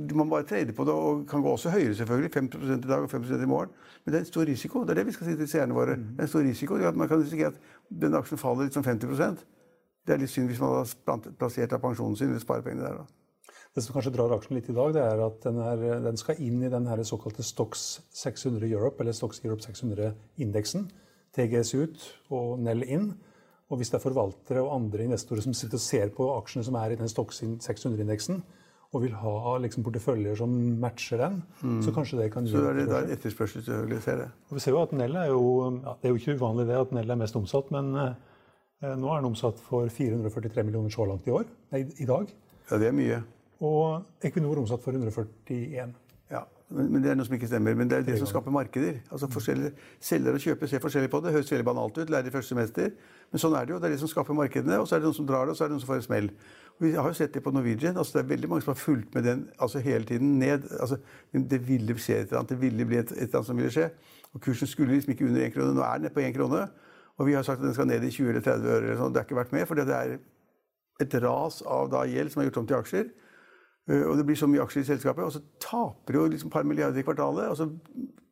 Du 0.08 0.14
man 0.14 0.28
bare 0.28 0.44
trade 0.44 0.72
på 0.76 0.84
det, 0.84 0.92
og 0.92 1.26
kan 1.28 1.42
gå 1.42 1.48
også 1.48 1.70
høyere, 1.72 1.94
selvfølgelig. 1.94 2.30
5% 2.36 2.72
i 2.72 2.88
dag 2.88 2.98
og 2.98 3.10
5% 3.10 3.42
i 3.42 3.46
morgen. 3.46 3.70
Men 4.04 4.12
det 4.12 4.18
er 4.18 4.26
en 4.26 4.32
stor 4.32 4.44
risiko. 4.44 4.82
Det 4.82 4.90
er 4.90 4.94
det 4.94 5.06
vi 5.06 5.12
skal 5.12 5.26
si 5.26 5.36
til 5.36 5.48
seerne 5.48 5.74
våre. 5.74 5.96
Mm. 5.96 6.02
Det 6.02 6.18
er 6.18 6.22
en 6.22 6.28
stor 6.28 6.40
risiko. 6.40 6.74
at 6.74 6.96
Man 6.96 7.08
kan 7.08 7.22
risikere 7.22 7.46
at 7.46 7.54
den 7.88 8.14
aksjen 8.14 8.38
faller 8.38 8.68
litt 8.68 8.74
som 8.74 8.84
50% 8.84 9.46
Det 10.06 10.14
er 10.14 10.20
litt 10.20 10.30
synd 10.30 10.48
hvis 10.48 10.60
man 10.60 10.76
har 10.76 11.32
plassert 11.38 11.72
av 11.72 11.80
pensjonen 11.80 12.16
sin 12.16 12.28
eller 12.28 12.40
sparepengene 12.40 12.84
der. 12.84 13.00
da. 13.00 13.06
Det 13.74 13.84
som 13.84 13.94
kanskje 13.94 14.12
drar 14.12 14.32
aksjen 14.36 14.56
litt 14.56 14.68
i 14.68 14.76
dag, 14.76 14.92
det 14.94 15.02
er 15.04 15.20
at 15.24 15.42
den, 15.44 15.58
er, 15.60 16.00
den 16.04 16.16
skal 16.16 16.40
inn 16.40 16.62
i 16.62 16.70
den 16.72 16.88
såkalte 17.04 17.42
Stox 17.42 18.00
600 18.10 18.68
Europe, 18.68 19.00
eller 19.00 19.12
Stox 19.12 19.40
Europe 19.44 19.62
600-indeksen. 19.62 20.88
TGS 21.38 21.74
ut 21.78 22.06
og 22.34 22.58
Nell 22.60 22.84
inn. 22.84 23.12
Og 23.68 23.80
hvis 23.80 23.92
det 23.92 23.98
er 23.98 24.04
forvaltere 24.04 24.62
og 24.64 24.74
andre 24.74 25.04
investorer 25.04 25.44
som 25.44 25.54
sitter 25.56 25.76
og 25.76 25.84
ser 25.84 26.12
på 26.14 26.28
aksjene 26.38 26.66
som 26.66 26.78
er 26.80 26.94
i 26.94 27.00
den 27.00 27.10
Stock 27.12 27.34
600-indeksen, 27.36 28.40
og 28.88 29.02
vil 29.04 29.12
ha 29.20 29.56
liksom, 29.60 29.84
porteføljer 29.84 30.38
som 30.40 30.52
matcher 30.80 31.20
den, 31.20 31.42
mm. 31.60 31.80
så 31.84 31.92
kanskje 31.92 32.22
det 32.22 32.30
kan 32.32 32.46
Så 32.48 32.62
er 32.70 32.78
det 32.78 32.86
da 32.88 33.02
etterspørsel 33.04 33.64
selvfølgelig, 33.66 34.00
ser 34.04 34.22
det. 34.22 34.28
Og 34.48 34.56
vi 34.56 34.62
ser 34.64 34.72
jo 34.72 34.80
at 34.80 34.94
Nell 34.96 35.18
er 35.20 35.28
jo 35.28 35.42
ja, 35.84 35.92
Det 36.00 36.08
er 36.08 36.14
jo 36.14 36.20
ikke 36.22 36.36
uvanlig 36.40 36.66
det 36.70 36.78
at 36.80 36.94
Nell 36.96 37.12
er 37.12 37.20
mest 37.20 37.36
omsatt, 37.36 37.68
men 37.74 37.92
eh, 38.00 38.94
nå 38.96 39.12
er 39.12 39.20
den 39.20 39.28
omsatt 39.28 39.60
for 39.60 39.92
443 39.92 40.64
millioner 40.64 40.94
så 40.94 41.04
langt 41.04 41.28
i 41.28 41.34
år. 41.36 41.44
Nei, 41.74 41.84
i 42.00 42.08
dag. 42.08 42.32
Ja, 42.70 42.80
det 42.80 42.88
er 42.88 42.96
mye. 42.96 43.20
Og 43.60 44.24
Equinor 44.24 44.62
omsatt 44.62 44.84
for 44.84 44.96
141. 44.96 45.92
Men, 46.68 47.00
det 47.00 47.10
er 47.10 47.16
noe 47.16 47.24
som 47.24 47.32
ikke 47.32 47.48
stemmer. 47.48 47.76
Men 47.78 47.88
det 47.88 47.96
er 47.96 48.04
det 48.04 48.18
som 48.20 48.28
skaper 48.28 48.52
markeder. 48.52 48.98
Altså 49.08 49.28
Selger 50.00 50.34
og 50.34 50.42
kjøper 50.42 50.68
ser 50.68 50.82
forskjellig 50.84 51.10
på 51.10 51.20
det. 51.24 51.32
Høres 51.32 51.52
veldig 51.52 51.64
banalt 51.64 51.98
ut, 51.98 52.10
lærer 52.12 52.28
i 52.28 52.32
første 52.34 52.52
semester. 52.52 52.90
Men 53.32 53.40
sånn 53.40 53.56
er 53.56 53.64
det 53.64 53.72
jo. 53.72 53.78
Det 53.80 53.88
er 53.88 53.94
det 53.94 54.00
som 54.02 54.10
skaper 54.12 54.36
markedene. 54.36 54.76
Og 54.82 54.88
så 54.88 54.96
er 54.96 55.00
det 55.00 55.08
noen 55.08 55.16
som 55.16 55.28
drar 55.28 55.48
det, 55.48 55.54
og 55.54 55.58
så 55.58 55.64
er 55.64 55.70
det 55.70 55.76
noen 55.78 55.84
som 55.84 55.92
får 55.92 56.02
en 56.02 56.06
smell. 56.08 56.28
Og 56.76 56.84
vi 56.84 56.92
har 56.94 57.08
jo 57.08 57.16
sett 57.16 57.32
det 57.34 57.42
på 57.44 57.52
Norwegian. 57.56 57.96
altså 57.96 58.18
Det 58.18 58.24
er 58.24 58.28
veldig 58.34 58.50
mange 58.52 58.66
som 58.66 58.74
har 58.74 58.80
fulgt 58.82 59.14
med 59.16 59.24
den 59.24 59.46
altså 59.58 59.80
hele 59.84 60.04
tiden 60.04 60.38
ned. 60.38 60.68
altså 60.80 60.98
Det 61.32 61.60
ville 61.68 61.96
skje 61.98 62.18
et 62.18 62.28
eller 62.28 62.42
annet. 62.42 62.52
Det 62.52 62.60
ville 62.60 62.84
bli 62.84 63.00
et, 63.00 63.12
et 63.12 63.22
eller 63.22 63.40
annet 63.40 63.48
som 63.48 63.56
ville 63.56 63.72
skje. 63.72 63.88
Og 64.34 64.40
kursen 64.44 64.68
skulle 64.68 64.92
liksom 64.92 65.14
ikke 65.16 65.24
under 65.24 65.46
én 65.46 65.54
krone. 65.54 65.74
Nå 65.74 65.82
er 65.82 65.92
den 65.96 66.08
nede 66.08 66.14
på 66.14 66.20
én 66.20 66.36
krone. 66.36 66.66
Og 67.18 67.26
vi 67.26 67.32
har 67.32 67.42
sagt 67.42 67.62
at 67.62 67.64
den 67.64 67.74
skal 67.74 67.88
ned 67.88 68.04
i 68.04 68.10
20 68.10 68.28
eller 68.28 68.44
30 68.44 68.68
øre. 68.68 68.84
eller 68.84 69.00
sånn. 69.00 69.14
Det 69.14 69.22
har 69.22 69.26
ikke 69.26 69.40
vært 69.40 69.56
med, 69.56 69.66
for 69.66 69.74
det 69.74 69.88
er 69.88 70.18
et 71.00 71.14
ras 71.24 71.62
av 71.66 71.88
da 71.90 72.04
gjeld 72.06 72.32
som 72.32 72.42
er 72.42 72.50
gjort 72.50 72.60
om 72.60 72.68
til 72.68 72.78
aksjer. 72.78 73.08
Eh, 73.88 74.04
og 74.04 74.16
det 74.18 74.26
blir 74.28 74.38
så 74.38 74.48
mye 74.50 74.62
aksjer 74.64 74.84
i 74.84 74.90
selskapet, 74.92 75.24
og 75.24 75.32
så 75.32 75.42
taper 75.62 76.14
de 76.14 76.20
jo 76.20 76.28
liksom 76.34 76.52
et 76.52 76.56
par 76.58 76.68
milliarder 76.68 77.00
i 77.00 77.06
kvartalet. 77.06 77.48
Og 77.48 77.56
så 77.56 77.70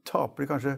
taper 0.07 0.45
de 0.45 0.51
kanskje 0.53 0.77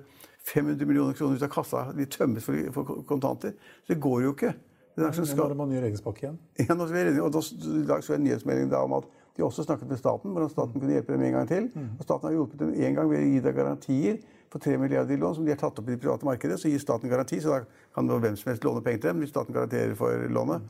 500 0.49 0.87
millioner 0.87 1.19
kroner 1.19 1.37
ut 1.37 1.45
av 1.45 1.53
kassa. 1.53 1.85
De 1.97 2.07
tømmes 2.09 2.45
for, 2.45 2.73
for 2.75 3.05
kontanter. 3.09 3.55
Så 3.85 3.95
det 3.95 4.01
går 4.03 4.25
jo 4.25 4.35
ikke. 4.37 4.55
Den 4.99 5.15
skal... 5.15 5.37
Nå 5.37 5.45
er 5.45 5.53
det 5.53 5.59
man 5.61 5.71
ny 5.71 5.79
regjeringspakke 5.79 6.25
igjen. 6.25 6.39
Ja, 6.67 6.75
nå 6.75 6.89
skal 6.89 7.13
vi 7.15 7.23
og 7.23 7.31
da, 7.35 7.43
I 7.45 7.85
dag 7.87 8.03
så 8.03 8.15
jeg 8.15 8.23
en 8.23 8.27
nyhetsmelding 8.27 8.75
om 8.81 8.97
at 8.99 9.13
de 9.39 9.45
også 9.47 9.63
snakket 9.63 9.87
med 9.87 10.01
staten, 10.01 10.33
hvordan 10.35 10.51
staten 10.51 10.81
kunne 10.81 10.97
hjelpe 10.97 11.15
dem 11.15 11.23
en 11.23 11.37
gang 11.37 11.47
til. 11.49 11.69
Mm. 11.71 11.93
Og 11.99 12.03
staten 12.03 12.27
har 12.27 12.35
hjulpet 12.35 12.59
dem 12.65 12.73
en 12.75 12.97
gang 12.97 13.11
ved 13.11 13.23
å 13.23 13.29
gi 13.29 13.43
deg 13.45 13.55
garantier 13.55 14.19
for 14.51 14.65
3 14.65 14.75
milliarder 14.83 15.15
i 15.15 15.21
lån 15.21 15.37
som 15.37 15.47
de 15.47 15.53
har 15.55 15.61
tatt 15.61 15.79
opp 15.79 15.87
i 15.87 15.95
det 15.95 16.01
private 16.03 16.27
markedet. 16.27 16.59
Så 16.59 16.73
gir 16.73 16.83
staten 16.83 17.13
garanti, 17.13 17.39
så 17.45 17.55
da 17.55 17.61
kan 17.95 18.11
hvem 18.11 18.39
som 18.41 18.51
helst 18.51 18.67
låne 18.67 18.83
penger 18.83 19.05
til 19.05 19.13
dem 19.13 19.23
hvis 19.23 19.31
staten 19.31 19.55
garanterer 19.55 19.95
for 19.99 20.27
lånet. 20.35 20.67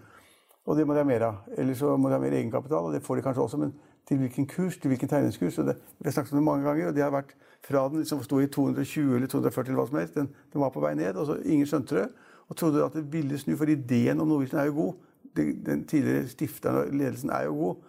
Og 0.69 0.77
det 0.77 0.85
må 0.85 0.93
de 0.93 1.01
ha 1.01 1.09
mer 1.09 1.25
av. 1.31 1.41
Eller 1.57 1.79
så 1.79 1.95
må 1.97 2.11
de 2.11 2.19
ha 2.19 2.21
mer 2.21 2.37
egenkapital, 2.37 2.91
og 2.91 2.93
det 2.93 3.01
får 3.07 3.17
de 3.17 3.25
kanskje 3.25 3.47
også. 3.47 3.63
men 3.63 3.73
til 4.09 4.21
hvilken 4.23 4.47
kurs, 4.49 4.79
til 4.79 4.89
hvilken 4.89 5.09
tegningskurs. 5.09 5.59
Og 5.59 5.67
det, 5.69 5.77
vi 5.99 6.09
har 6.09 6.17
snakket 6.17 6.33
om 6.33 6.39
det 6.39 6.45
mange 6.45 6.65
ganger, 6.65 6.89
og 6.89 6.97
det 6.97 7.05
har 7.05 7.13
vært 7.13 7.35
fra 7.67 7.85
den 7.89 8.03
liksom 8.03 8.23
sto 8.25 8.41
i 8.41 8.47
220 8.47 9.17
eller 9.17 9.29
240 9.29 9.69
eller 9.69 9.81
hva 9.83 9.87
som 9.91 10.01
helst, 10.01 10.17
den, 10.17 10.31
den 10.53 10.63
var 10.63 10.73
på 10.73 10.83
vei 10.83 10.95
ned, 10.97 11.19
og 11.19 11.29
så 11.29 11.39
ingen 11.45 11.69
skjønte 11.69 12.01
det. 12.01 12.09
Og 12.49 12.57
trodde 12.57 12.85
at 12.85 12.97
det 12.97 13.05
ville 13.13 13.39
snu, 13.39 13.57
for 13.61 13.69
ideen 13.69 14.21
om 14.21 14.29
Norwegian 14.31 14.63
er 14.63 14.71
jo 14.71 14.77
god. 14.79 14.95
Den, 15.37 15.59
den 15.67 15.85
tidligere 15.87 16.29
stifteren 16.33 16.81
og 16.81 16.95
ledelsen 16.97 17.33
er 17.35 17.49
jo 17.49 17.57
god. 17.59 17.83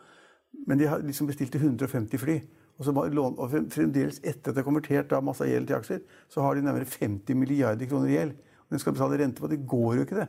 Men 0.67 0.81
de 0.81 0.89
har 0.89 1.03
liksom 1.05 1.29
bestilt 1.29 1.55
150 1.55 2.19
fly. 2.19 2.39
Og, 2.79 2.85
så 2.85 2.91
og 2.95 3.51
fremdeles 3.51 4.21
etter 4.23 4.51
at 4.51 4.55
det 4.55 4.61
er 4.61 4.67
konvertert 4.67 5.09
da 5.11 5.19
masse 5.23 5.47
gjeld 5.47 5.67
til 5.67 5.75
aksjer, 5.75 6.03
så 6.31 6.43
har 6.43 6.55
de 6.55 6.63
nærmere 6.63 6.87
50 6.87 7.35
milliarder 7.35 7.87
kroner 7.91 8.07
i 8.07 8.15
gjeld. 8.15 8.35
Og 8.67 8.75
den 8.75 8.79
skal 8.79 8.95
betale 8.95 9.19
rente 9.19 9.41
på. 9.41 9.49
Det 9.51 9.65
går 9.67 9.95
jo 9.95 10.05
ikke, 10.05 10.21
det. 10.21 10.27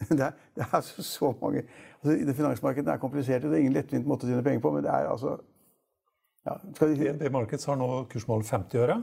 Det 0.08 0.24
er, 0.24 0.36
det 0.56 0.64
er 0.64 0.80
så, 0.80 1.02
så 1.04 1.28
mange 1.42 1.62
altså, 2.00 2.14
det 2.26 2.34
Finansmarkedet 2.36 2.88
er 2.92 3.00
komplisert, 3.02 3.42
det 3.44 3.52
er 3.52 3.64
ingen 3.64 3.76
lettvint 3.76 4.08
måte 4.08 4.26
å 4.26 4.30
tjene 4.30 4.44
penger 4.46 4.62
på, 4.64 4.72
men 4.74 4.86
det 4.86 4.92
er 4.94 5.10
altså 5.10 5.36
ja, 6.46 6.56
skal 6.74 6.94
de... 6.94 7.00
DNB 7.04 7.32
Markets 7.34 7.68
har 7.68 7.76
nå 7.76 7.88
kursmål 8.10 8.46
50 8.48 8.80
øre. 8.80 8.96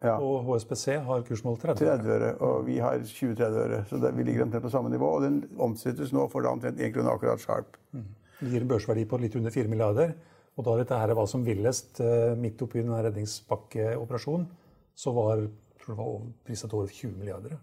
Ja. 0.00 0.16
Og 0.16 0.46
HSBC 0.48 0.96
har 1.06 1.22
kursmål 1.28 1.58
30 1.60 1.86
øre. 1.86 1.98
30 2.00 2.14
øre 2.16 2.30
og 2.46 2.64
vi 2.66 2.78
har 2.82 2.98
20-30 3.04 3.60
øre. 3.64 3.80
Så 3.86 4.00
det, 4.02 4.10
vi 4.16 4.24
ligger 4.26 4.46
omtrent 4.46 4.64
på 4.64 4.72
samme 4.72 4.90
nivå. 4.90 5.10
Og 5.18 5.22
den 5.22 5.36
omsettes 5.60 6.10
nå 6.16 6.24
for 6.32 6.42
da 6.42 6.54
omtrent 6.54 6.80
1 6.80 6.94
krone 6.96 7.12
akkurat 7.12 7.42
sharp. 7.42 7.78
Mm. 7.94 8.08
Det 8.40 8.50
gir 8.54 8.64
en 8.64 8.72
børsverdi 8.72 9.06
på 9.06 9.20
litt 9.22 9.36
under 9.38 9.54
4 9.54 9.70
milliarder. 9.70 10.16
Og 10.58 10.66
da 10.66 10.76
dette 10.80 10.98
her 10.98 11.14
var 11.14 11.28
som 11.30 11.44
villest 11.46 12.00
eh, 12.02 12.32
midt 12.40 12.62
oppi 12.64 12.82
den 12.82 12.96
redningspakkeoperasjonen, 12.96 14.48
så 14.98 15.12
var 15.14 15.46
tror 15.80 15.94
det 15.94 16.00
var 16.00 16.24
priset 16.48 16.74
over 16.76 16.90
20 16.90 17.18
milliarder. 17.20 17.54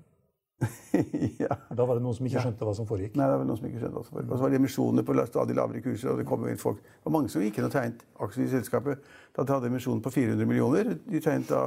ja. 1.44 1.56
Da 1.70 1.86
var 1.86 1.98
det 1.98 2.04
noen 2.04 2.16
som 2.18 2.26
ikke 2.26 2.42
skjønte 2.42 2.66
hva 2.66 2.74
som 2.78 2.88
foregikk? 2.90 3.18
Nei, 3.20 3.28
det 3.30 3.38
var 3.38 3.46
noen 3.46 3.60
som 3.60 3.68
ikke 3.70 3.82
skjønte 3.82 4.00
hva 4.00 4.06
som 4.06 4.16
foregikk. 4.16 4.32
Og 4.32 4.40
så 4.40 4.46
var 4.46 4.54
det 4.54 4.60
emisjoner 4.62 5.06
på 5.06 5.18
stadig 5.30 5.58
lavere 5.58 5.82
kurser, 5.86 6.14
og 6.14 6.22
det 6.22 6.26
kom 6.30 6.48
inn 6.50 6.62
folk. 6.62 6.80
Det 6.82 7.06
var 7.06 7.16
mange 7.18 7.34
som 7.34 7.44
gikk 7.44 7.60
inn 7.60 7.68
og 7.68 7.76
tegnet 7.76 8.02
aksjer 8.26 8.46
i 8.46 8.54
selskapet. 8.56 9.12
Da 9.38 9.46
de 9.46 9.54
hadde 9.54 9.70
emisjonen 9.70 10.02
på 10.06 10.14
400 10.16 10.50
millioner. 10.50 10.90
De 11.06 11.22
tegnet 11.22 11.52
da, 11.54 11.62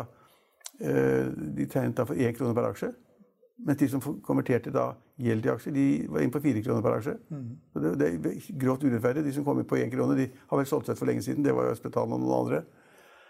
eh, 0.81 1.31
de 1.31 1.69
tegnet 1.71 2.03
da 2.03 2.09
for 2.09 2.19
1 2.19 2.37
krone 2.39 2.57
per 2.59 2.69
aksje. 2.73 2.91
Mens 3.61 3.79
de 3.79 3.89
som 3.93 4.03
konverterte 4.25 4.73
da 4.75 4.91
gjeld 5.21 5.45
til 5.45 5.55
aksjer, 5.55 5.77
de 5.77 5.87
var 6.11 6.25
inn 6.25 6.35
på 6.35 6.43
4 6.43 6.67
kroner 6.67 6.83
per 6.83 6.99
aksje. 6.99 7.17
Mm. 7.31 7.49
Så 7.73 7.85
det, 7.85 7.97
det, 8.01 8.13
er 8.35 8.59
grovt 8.59 8.85
urettferdig. 8.89 9.25
De 9.25 9.35
som 9.37 9.47
kom 9.47 9.61
inn 9.61 9.71
på 9.71 9.79
1 9.79 9.95
krone, 9.95 10.19
de 10.19 10.31
har 10.51 10.59
vel 10.59 10.67
solgt 10.67 10.91
seg 10.91 10.99
for 10.99 11.07
lenge 11.07 11.23
siden. 11.23 11.47
Det 11.47 11.55
var 11.55 11.69
jo 11.69 11.79
Spetalen 11.79 12.17
og 12.17 12.25
noen 12.25 12.39
andre. 12.41 12.65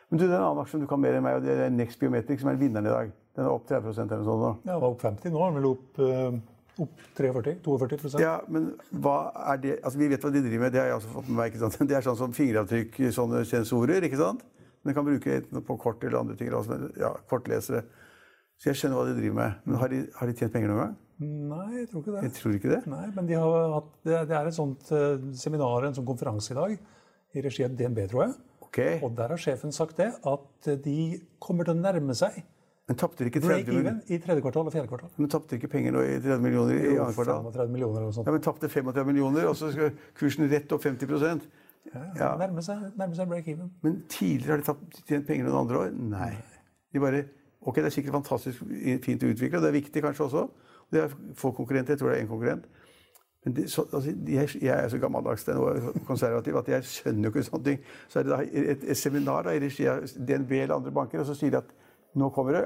Men 0.08 0.18
du, 0.18 0.24
det 0.24 0.32
er 0.32 0.40
en 0.40 0.52
annen 0.54 0.64
aksje 0.64 0.78
som 0.78 0.86
du 0.86 0.88
kan 0.88 1.02
mer 1.02 1.18
enn 1.18 1.26
meg, 1.26 1.36
og 1.36 1.44
det 1.44 1.58
er 1.66 1.74
Next 1.74 2.00
Biometric, 2.00 2.40
som 2.40 2.48
er 2.50 2.62
vinneren 2.62 2.88
i 2.88 2.94
dag. 2.94 3.12
Den 3.36 3.46
er 3.46 3.52
opp 3.52 3.68
30 3.68 4.00
eller 4.02 4.24
noe 4.24 4.38
sånt. 4.40 4.64
Ja, 4.66 4.72
den 4.72 4.82
var 4.82 4.88
opp 4.90 5.04
50 5.04 5.34
nå. 5.34 5.42
Den 5.46 5.60
er 5.60 5.68
opp, 5.70 6.00
uh, 6.02 6.82
opp 6.84 7.04
43? 7.18 7.54
42 7.66 8.22
Ja, 8.22 8.34
men 8.50 8.70
hva 8.90 9.18
er 9.52 9.60
det 9.62 9.76
Altså, 9.78 10.00
Vi 10.00 10.08
vet 10.10 10.24
hva 10.24 10.32
de 10.34 10.42
driver 10.46 10.64
med. 10.66 10.74
Det 10.74 10.82
har 10.82 10.90
jeg 10.90 10.98
også 10.98 11.12
fått 11.14 11.28
med 11.30 11.38
meg. 11.38 11.52
ikke 11.52 11.62
sant? 11.62 11.78
Det 11.92 11.98
er 11.98 12.06
sånn 12.08 12.18
som 12.18 12.34
fingeravtrykk, 12.36 13.00
sånne 13.16 13.44
sensorer. 13.48 14.08
ikke 14.08 14.20
sant? 14.20 14.44
Den 14.86 14.96
kan 14.96 15.06
bruke 15.06 15.40
på 15.68 15.78
kort 15.80 16.04
eller 16.04 16.22
andre 16.22 16.36
ting. 16.40 16.50
Altså, 16.56 16.78
ja, 16.98 17.14
kortlesere. 17.30 17.84
Så 18.60 18.72
jeg 18.72 18.80
skjønner 18.80 18.98
hva 18.98 19.06
de 19.08 19.16
driver 19.16 19.38
med. 19.38 19.64
Men 19.64 19.80
har 19.80 19.92
de, 19.92 20.02
har 20.18 20.28
de 20.28 20.36
tjent 20.36 20.52
penger 20.52 20.72
noen 20.72 20.82
gang? 20.82 20.94
Nei, 21.20 21.66
jeg 21.78 21.88
tror 21.90 22.02
ikke 22.02 22.12
det. 22.14 22.20
Jeg 22.24 22.36
tror 22.36 22.54
ikke 22.56 22.70
det? 22.70 22.78
Nei, 22.88 23.06
Men 23.16 23.26
de 23.28 23.40
hatt, 23.40 23.90
det, 24.08 24.20
er 24.24 24.48
et 24.48 24.56
sånt 24.56 24.92
uh, 24.92 25.20
seminar, 25.36 25.84
en 25.84 25.96
sånn 25.96 26.08
konferanse 26.08 26.54
i 26.54 26.56
dag, 26.56 26.78
i 27.36 27.44
regi 27.44 27.64
av 27.64 27.76
DNB, 27.76 28.06
tror 28.08 28.24
jeg. 28.24 28.38
Okay. 28.70 28.94
Og 29.04 29.12
der 29.18 29.32
har 29.34 29.40
sjefen 29.40 29.74
sagt 29.74 30.00
det, 30.00 30.08
at 30.16 30.70
de 30.84 30.96
kommer 31.42 31.68
til 31.68 31.76
å 31.76 31.80
nærme 31.82 32.16
seg 32.16 32.40
men 32.90 32.98
tapte 32.98 33.22
ikke 33.22 33.38
30 33.44 33.68
millioner 33.68 33.98
i 34.10 34.16
tredje 34.18 34.42
kvartal 34.42 34.66
og 34.66 34.72
fjerde 34.74 34.90
kvartal. 34.90 35.10
Men 35.14 35.28
tapte 35.30 35.54
ikke 35.54 35.68
penger 35.70 35.92
nå 35.94 36.00
i 36.02 36.16
30 36.18 36.40
millioner 36.42 36.74
i 36.74 36.96
annet 36.96 37.14
kvartal? 37.14 37.44
35 37.46 37.74
millioner 37.76 38.00
eller 38.00 38.08
noe 38.08 38.16
sånt. 38.16 38.26
Ja, 38.26 38.34
Men 38.34 38.42
tapte 38.42 38.70
35 38.72 39.06
millioner, 39.06 39.46
og 39.46 39.54
så 39.60 39.68
skal 39.70 39.92
kursen 40.18 40.48
rett 40.50 40.74
opp 40.74 40.82
50 40.82 41.06
Ja, 41.94 42.00
ja. 42.18 42.30
Nærme 42.40 42.64
seg, 42.66 42.82
nærme 42.98 43.14
seg 43.14 43.28
break-even. 43.30 43.70
Men 43.86 44.02
tidligere 44.10 44.56
har 44.56 44.64
de 44.64 44.66
tapt, 44.66 44.98
tjent 45.06 45.28
penger 45.28 45.46
noen 45.46 45.60
andre 45.62 45.78
år? 45.84 45.94
Nei. 46.16 46.32
De 46.90 47.02
bare 47.04 47.22
Ok, 47.60 47.76
det 47.76 47.90
er 47.90 47.94
sikkert 47.94 48.16
fantastisk 48.16 48.62
fint 49.04 49.22
å 49.22 49.30
utvikle, 49.30 49.58
og 49.58 49.62
det 49.62 49.68
er 49.68 49.76
viktig 49.76 50.02
kanskje 50.02 50.24
også. 50.26 50.44
Det 50.90 51.02
er 51.04 51.14
få 51.36 51.50
konkurrenter. 51.52 51.92
Jeg 51.92 52.00
tror 52.00 52.10
det 52.10 52.18
er 52.18 52.24
én 52.24 52.30
konkurrent. 52.30 52.64
Men 53.44 53.56
det, 53.56 53.66
så, 53.70 53.84
altså, 53.92 54.14
jeg, 54.28 54.48
jeg, 54.62 54.84
er 54.84 54.88
så 54.88 54.98
gammeldags 54.98 55.46
og 55.48 55.94
konservativ 56.08 56.56
at 56.56 56.68
jeg 56.68 56.88
skjønner 56.88 57.28
jo 57.28 57.32
ikke 57.34 57.44
sånne 57.46 57.68
ting. 57.68 57.84
Så 58.08 58.18
er 58.18 58.28
det 58.28 58.40
et, 58.52 58.88
et 58.90 58.96
seminar 58.96 59.46
da, 59.46 59.54
i 59.54 59.62
regi 59.62 59.86
av 59.88 60.02
DNB 60.16 60.56
eller 60.58 60.74
andre 60.80 60.92
banker, 60.92 61.20
og 61.20 61.28
så 61.28 61.36
sier 61.38 61.54
de 61.54 61.60
at 61.60 61.70
nå 62.14 62.30
kommer 62.34 62.52
det. 62.52 62.64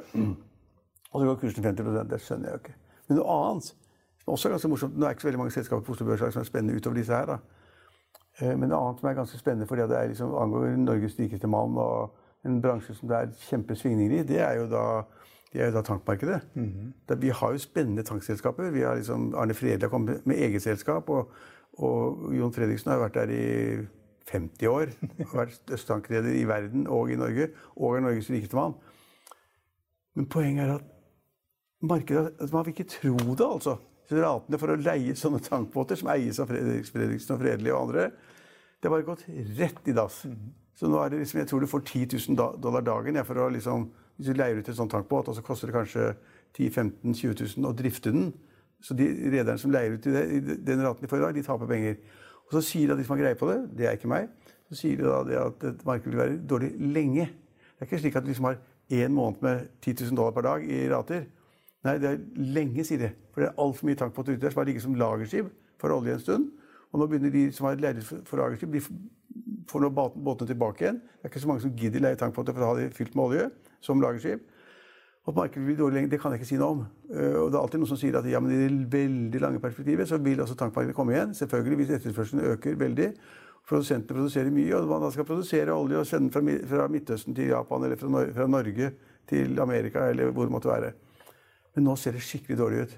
Og 1.12 1.20
så 1.20 1.26
går 1.26 1.40
kursen 1.40 1.64
50 1.64 2.10
Det 2.10 2.20
skjønner 2.20 2.48
jeg 2.48 2.52
jo 2.52 2.62
ikke. 2.62 2.76
Men 3.08 3.18
noe 3.18 3.34
annet 3.34 3.64
som 3.64 4.32
også 4.32 4.48
er 4.48 4.54
ganske 4.54 4.68
morsomt 4.68 4.96
Nå 4.96 5.06
er 5.06 5.10
ikke 5.10 5.20
så 5.20 5.28
veldig 5.28 5.38
mange 5.38 5.52
selskaper 5.54 5.84
på 5.84 5.92
Oslo 5.92 6.06
Børs 6.06 6.32
som 6.32 6.40
er 6.40 6.48
spennende 6.48 6.76
utover 6.76 6.96
disse 6.96 7.12
her. 7.14 7.26
da. 7.26 7.38
Eh, 8.40 8.54
men 8.58 8.68
noe 8.68 8.80
annet 8.80 9.00
som 9.00 9.08
er 9.08 9.18
ganske 9.18 9.38
spennende 9.38 9.66
fordi 9.70 9.88
det 9.90 10.08
liksom, 10.08 10.34
angår 10.34 10.76
Norges 10.80 11.18
rikeste 11.18 11.50
mann 11.50 11.76
og 11.78 12.14
en 12.44 12.60
bransje 12.62 12.94
som 12.94 13.08
det 13.08 13.16
er 13.16 13.34
kjempesvingninger 13.48 14.18
i, 14.18 14.24
det 14.28 14.40
er 14.42 14.58
jo 14.58 14.66
da, 14.68 14.84
det 15.52 15.62
er 15.62 15.70
jo 15.70 15.76
da 15.76 15.82
tankmarkedet. 15.82 16.40
Mm 16.54 16.70
-hmm. 17.08 17.14
vi 17.20 17.28
har 17.28 17.52
jo 17.52 17.58
spennende 17.58 18.02
tankselskaper. 18.02 18.70
Vi 18.70 18.82
har 18.82 18.94
liksom, 18.94 19.34
Arne 19.34 19.54
Fredli 19.54 19.82
har 19.82 19.88
kommet 19.88 20.26
med 20.26 20.36
eget 20.36 20.62
selskap. 20.62 21.08
Og, 21.08 21.30
og 21.78 22.34
Jon 22.34 22.52
Fredriksen 22.52 22.90
har 22.90 22.98
vært 22.98 23.14
der 23.14 23.28
i 23.30 23.86
50 24.32 24.66
år. 24.66 24.86
Har 25.30 25.38
vært 25.38 25.52
største 25.52 26.34
i 26.34 26.44
verden 26.44 26.86
og 26.86 27.10
i 27.10 27.16
Norge. 27.16 27.48
Og 27.76 27.96
er 27.96 28.00
Norges 28.00 28.30
rikeste 28.30 28.56
mann. 28.56 28.74
Men 30.14 30.28
poenget 30.30 30.64
er 30.64 30.76
at 30.76 30.90
markedet 31.84 32.32
altså 32.38 32.56
Man 32.56 32.66
vil 32.66 32.74
ikke 32.74 32.90
tro 32.90 33.16
det, 33.16 33.46
altså. 33.46 33.76
Ratene 34.14 34.60
for 34.60 34.70
å 34.70 34.76
leie 34.78 35.14
sånne 35.16 35.40
tankbåter, 35.42 35.96
som 35.96 36.10
eies 36.12 36.38
av 36.42 36.50
Fredriks 36.50 36.92
Fredriksen 36.92 37.34
og 37.34 37.40
Fredelig 37.40 37.72
og 37.72 37.86
andre, 37.86 38.10
det 38.76 38.90
har 38.90 38.92
bare 38.92 39.06
gått 39.06 39.24
rett 39.58 39.88
i 39.88 39.94
dass. 39.96 40.18
Så 40.76 40.90
nå 40.90 40.98
er 41.00 41.12
det 41.12 41.22
liksom, 41.22 41.40
jeg 41.40 41.48
tror 41.48 41.62
du 41.64 41.70
får 41.70 41.84
10 41.86 42.18
000 42.36 42.60
dollar 42.60 42.84
dagen 42.84 43.16
ja, 43.16 43.22
for 43.24 43.40
å 43.40 43.46
liksom, 43.54 43.86
hvis 44.18 44.28
du 44.28 44.36
leier 44.36 44.60
ut 44.60 44.68
en 44.68 44.76
sånn 44.76 44.90
tankbåt, 44.92 45.30
og 45.32 45.38
så 45.38 45.44
koster 45.46 45.70
det 45.70 45.76
kanskje 45.78 46.10
10 46.58 46.68
15 46.74 47.14
000-20 47.14 47.56
000 47.56 47.70
å 47.70 47.72
drifte 47.78 48.12
den. 48.12 48.28
Så 48.84 48.96
de 48.98 49.06
rederne 49.32 49.56
som 49.58 49.72
leier 49.72 49.96
ut 49.96 50.06
i, 50.10 50.12
det, 50.12 50.24
i 50.28 50.58
den 50.68 50.84
raten 50.84 51.00
de 51.00 51.08
får 51.08 51.22
i 51.22 51.24
dag, 51.24 51.38
de 51.38 51.46
taper 51.46 51.70
penger. 51.70 51.96
Og 52.44 52.58
så 52.58 52.64
sier 52.66 52.92
da 52.92 52.98
de 52.98 53.06
som 53.06 53.16
har 53.16 53.22
greie 53.22 53.40
på 53.40 53.48
det, 53.48 53.56
det 53.78 53.88
er 53.88 53.96
ikke 53.96 54.12
meg, 54.12 54.28
så 54.68 54.76
sier 54.82 55.00
de 55.00 55.08
da 55.08 55.22
det 55.24 55.40
at 55.40 55.66
et 55.70 55.86
marked 55.88 56.10
vil 56.10 56.20
være 56.20 56.36
dårlig 56.44 56.74
lenge. 56.92 57.30
Det 57.72 57.86
er 57.86 57.88
ikke 57.88 58.02
slik 58.04 58.20
at 58.20 58.26
du 58.26 58.30
liksom 58.34 58.50
har 58.50 58.60
én 58.92 59.14
måned 59.14 59.42
med 59.42 59.68
10 59.80 60.04
000 60.04 60.16
dollar 60.16 60.34
per 60.36 60.46
dag 60.46 60.64
i 60.64 60.84
rater. 60.92 61.24
Nei, 61.84 61.98
det 62.00 62.10
er 62.10 62.20
lenge, 62.36 62.84
sier 62.84 63.00
de. 63.00 63.10
For 63.32 63.44
det 63.44 63.50
er 63.50 63.60
altfor 63.60 63.88
mye 63.88 63.98
tankbåter 64.00 64.36
ute 64.36 64.44
der 64.44 64.54
som 64.54 64.62
har 64.62 64.68
ligget 64.68 64.84
som 64.84 64.94
lagerskip 64.96 65.50
for 65.80 65.92
olje 65.92 66.16
en 66.16 66.22
stund. 66.22 66.48
Og 66.92 67.00
nå 67.00 67.08
begynner 67.10 67.32
de 67.34 67.44
som 67.52 67.68
har 67.68 67.80
leid 67.80 68.00
for 68.04 68.40
lagerskip, 68.40 68.72
de 68.72 68.80
får 69.68 69.82
nå 69.82 69.90
båtene 69.92 70.48
tilbake 70.48 70.84
igjen. 70.84 71.00
Det 71.02 71.26
er 71.26 71.32
ikke 71.32 71.44
så 71.44 71.50
mange 71.50 71.64
som 71.64 71.76
gidder 71.76 72.04
leie 72.04 72.18
tankbåter 72.20 72.56
for 72.56 72.64
å 72.64 72.72
ha 72.72 72.76
de 72.78 72.90
fylt 72.94 73.16
med 73.16 73.24
olje 73.24 73.48
som 73.84 74.00
lagerskip. 74.00 74.44
Og 75.24 75.36
markedet 75.36 75.64
blir 75.64 75.76
dårlig 75.78 75.96
lenge, 75.96 76.10
det 76.12 76.20
kan 76.20 76.34
jeg 76.34 76.42
ikke 76.42 76.50
si 76.50 76.58
noe 76.60 76.74
om. 76.74 76.80
Eh, 77.08 77.36
og 77.40 77.48
det 77.48 77.56
er 77.56 77.62
alltid 77.62 77.80
noen 77.80 77.90
som 77.94 78.00
sier 78.00 78.18
at 78.18 78.26
ja, 78.28 78.40
men 78.44 78.52
i 78.52 78.58
det 78.60 78.90
veldig 78.92 79.40
lange 79.40 79.60
perspektivet 79.60 80.08
så 80.08 80.18
vil 80.20 80.42
også 80.44 80.56
tankmarkedet 80.60 80.96
komme 80.96 81.14
igjen. 81.16 81.32
Selvfølgelig 81.36 81.78
hvis 81.80 81.92
etterspørselen 81.96 82.44
øker 82.52 82.76
veldig. 82.80 83.08
Produsentene 83.64 84.18
produserer 84.18 84.52
mye, 84.52 84.76
og 84.76 84.90
man 84.90 85.12
skal 85.14 85.24
produsere 85.24 85.72
olje 85.72 86.02
og 86.02 86.08
sende 86.08 86.32
fra, 86.34 86.42
fra 86.68 86.88
Midtøsten 86.92 87.36
til 87.36 87.48
Japan 87.48 87.86
eller 87.86 87.96
fra, 88.00 88.46
Norge 88.50 88.90
til 89.30 89.60
Amerika 89.60 90.04
eller 90.10 90.34
hvor 90.36 90.48
det 90.48 90.52
måtte 90.52 90.68
være. 90.68 90.92
Men 91.74 91.88
nå 91.88 91.96
ser 91.96 92.12
det 92.14 92.22
skikkelig 92.26 92.58
dårlig 92.60 92.84
ut. 92.84 92.94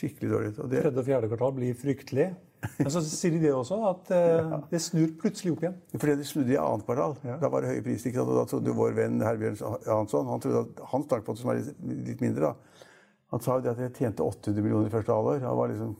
Skikkelig 0.00 0.32
dårlig 0.32 0.50
ut. 0.50 0.58
Og 0.64 0.72
det... 0.72 0.82
Tredje 0.82 1.02
og 1.04 1.06
fjerde 1.06 1.30
kvartal 1.30 1.54
blir 1.60 1.78
fryktelig. 1.78 2.26
Men 2.80 2.90
så 2.90 3.04
sier 3.06 3.36
de 3.36 3.40
det 3.44 3.54
også, 3.54 3.78
at 3.86 4.10
eh, 4.16 4.56
det 4.72 4.80
snur 4.82 5.14
plutselig 5.20 5.54
opp 5.54 5.62
igjen. 5.62 5.78
Fordi 5.94 6.18
det 6.18 6.26
snudde 6.26 6.54
i 6.56 6.58
annet 6.58 6.84
kvartal. 6.88 7.14
Ja. 7.22 7.38
Da 7.38 7.52
var 7.54 7.62
det 7.62 7.70
høye 7.70 7.86
priser. 7.86 8.18
Og 8.24 8.34
da 8.34 8.44
trodde 8.50 8.74
vår 8.74 8.98
venn 8.98 9.22
Herbjørn 9.22 9.78
Hansson 9.86 10.30
han 10.32 10.42
trodde 10.42 10.64
at 10.66 10.84
hans 10.90 11.08
det 11.14 11.38
som 11.38 11.54
er 11.54 11.62
litt 12.10 12.24
mindre, 12.24 12.50
da, 12.50 12.84
han 13.30 13.44
sa 13.44 13.58
jo 13.58 13.64
det 13.64 13.76
at 13.76 13.82
jeg 13.86 13.96
tjente 14.00 14.26
800 14.26 14.64
millioner 14.64 14.90
i 14.90 14.92
første 14.96 15.14
halvår. 15.14 15.42
Han 15.46 15.58
var 15.62 15.70
liksom 15.70 15.94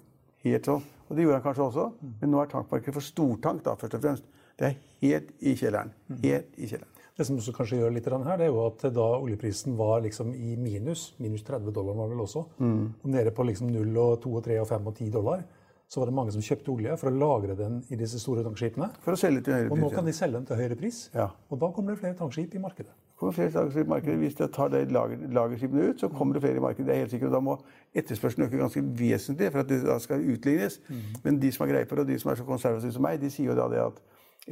helt 0.49 0.71
sånn. 0.73 0.87
Og 1.09 1.17
det 1.17 1.25
gjorde 1.25 1.41
han 1.41 1.47
kanskje 1.47 1.67
også. 1.67 1.89
Men 2.21 2.33
nå 2.33 2.43
er 2.43 2.53
tankparken 2.53 2.97
for 2.97 3.05
stortank, 3.05 3.65
da, 3.65 3.75
først 3.81 3.97
og 3.99 4.05
fremst. 4.05 4.31
Det 4.59 4.69
er 4.69 4.79
helt 5.03 5.35
i 5.41 5.55
kjelleren. 5.59 5.93
Helt 6.23 6.57
i 6.57 6.69
kjelleren. 6.69 6.95
Det 7.19 7.27
som 7.27 7.39
også 7.41 7.53
kanskje 7.55 7.81
gjør 7.81 7.95
litt 7.97 8.07
her, 8.07 8.37
det 8.39 8.47
er 8.47 8.53
jo 8.53 8.61
at 8.63 8.85
da 8.95 9.05
oljeprisen 9.17 9.75
var 9.79 10.05
liksom 10.05 10.31
i 10.39 10.55
minus, 10.55 11.17
minus 11.19 11.43
30 11.43 11.73
dollar 11.75 11.97
var 11.99 12.13
vel 12.13 12.21
også, 12.23 12.45
mm. 12.63 12.85
og 13.03 13.09
nede 13.11 13.33
på 13.35 13.47
liksom 13.49 13.73
0 13.75 13.97
og 13.99 14.21
2 14.23 14.35
og 14.39 14.45
3 14.45 14.59
og 14.63 14.69
5 14.71 14.87
og 14.87 14.95
10 14.95 15.09
dollar, 15.17 15.43
så 15.89 16.01
var 16.01 16.11
det 16.11 16.15
mange 16.19 16.33
som 16.35 16.43
kjøpte 16.45 16.69
olje 16.69 16.95
for 17.01 17.09
å 17.09 17.17
lagre 17.17 17.55
den 17.57 17.79
i 17.89 17.97
disse 17.97 18.21
store 18.21 18.43
tankskipene. 18.45 18.91
For 19.05 19.17
å 19.17 19.21
selge 19.21 19.47
til 19.47 19.55
høyere 19.57 19.71
pris. 19.71 19.79
Og 19.79 19.81
nå 19.81 19.89
kan 19.95 20.09
de 20.09 20.13
selge 20.13 20.37
den 20.37 20.49
til 20.51 20.59
høyere 20.61 20.77
pris. 20.77 20.99
Ja. 21.15 21.31
Og 21.49 21.61
da 21.63 21.71
kommer 21.73 21.95
det 21.95 22.03
flere 22.03 22.17
tankskip 22.19 22.57
i 22.59 22.61
markedet. 22.61 22.93
Kommer 23.19 23.37
flere 23.39 23.55
tankskip 23.55 23.87
i 23.87 23.93
markedet. 23.95 24.19
Hvis 24.21 24.37
de 24.37 24.51
tar 24.53 24.69
de 24.75 24.83
lager, 24.93 25.23
lagerskipene 25.33 25.87
ut, 25.89 26.05
så 26.05 26.11
kommer 26.13 26.37
det 26.37 26.43
flere 26.45 26.61
i 26.61 26.65
markedet. 26.67 26.87
Det 26.91 26.95
er 26.95 27.01
helt 27.07 27.15
sikkert. 27.15 27.31
Og 27.31 27.39
da 27.39 27.41
må 27.47 27.57
etterspørselen 28.03 28.47
øke 28.47 28.61
ganske 28.61 28.85
vesentlig 29.01 29.49
for 29.55 29.65
at 29.65 29.73
det 29.73 29.81
da 29.87 29.97
skal 30.05 30.29
utlignes. 30.35 30.77
Mm. 30.91 31.01
Men 31.25 31.41
de 31.41 31.53
som 31.57 31.65
har 31.65 31.73
greie 31.73 31.89
på 31.89 31.97
det, 31.97 32.05
og 32.05 32.13
de 32.13 32.21
som 32.21 32.35
er 32.35 32.41
så 32.43 32.49
konservative 32.53 32.93
som 32.99 33.09
meg, 33.09 33.17
de 33.25 33.33
sier 33.33 33.49
jo 33.49 33.57
da 33.57 33.71
det 33.73 33.81
at 33.87 34.05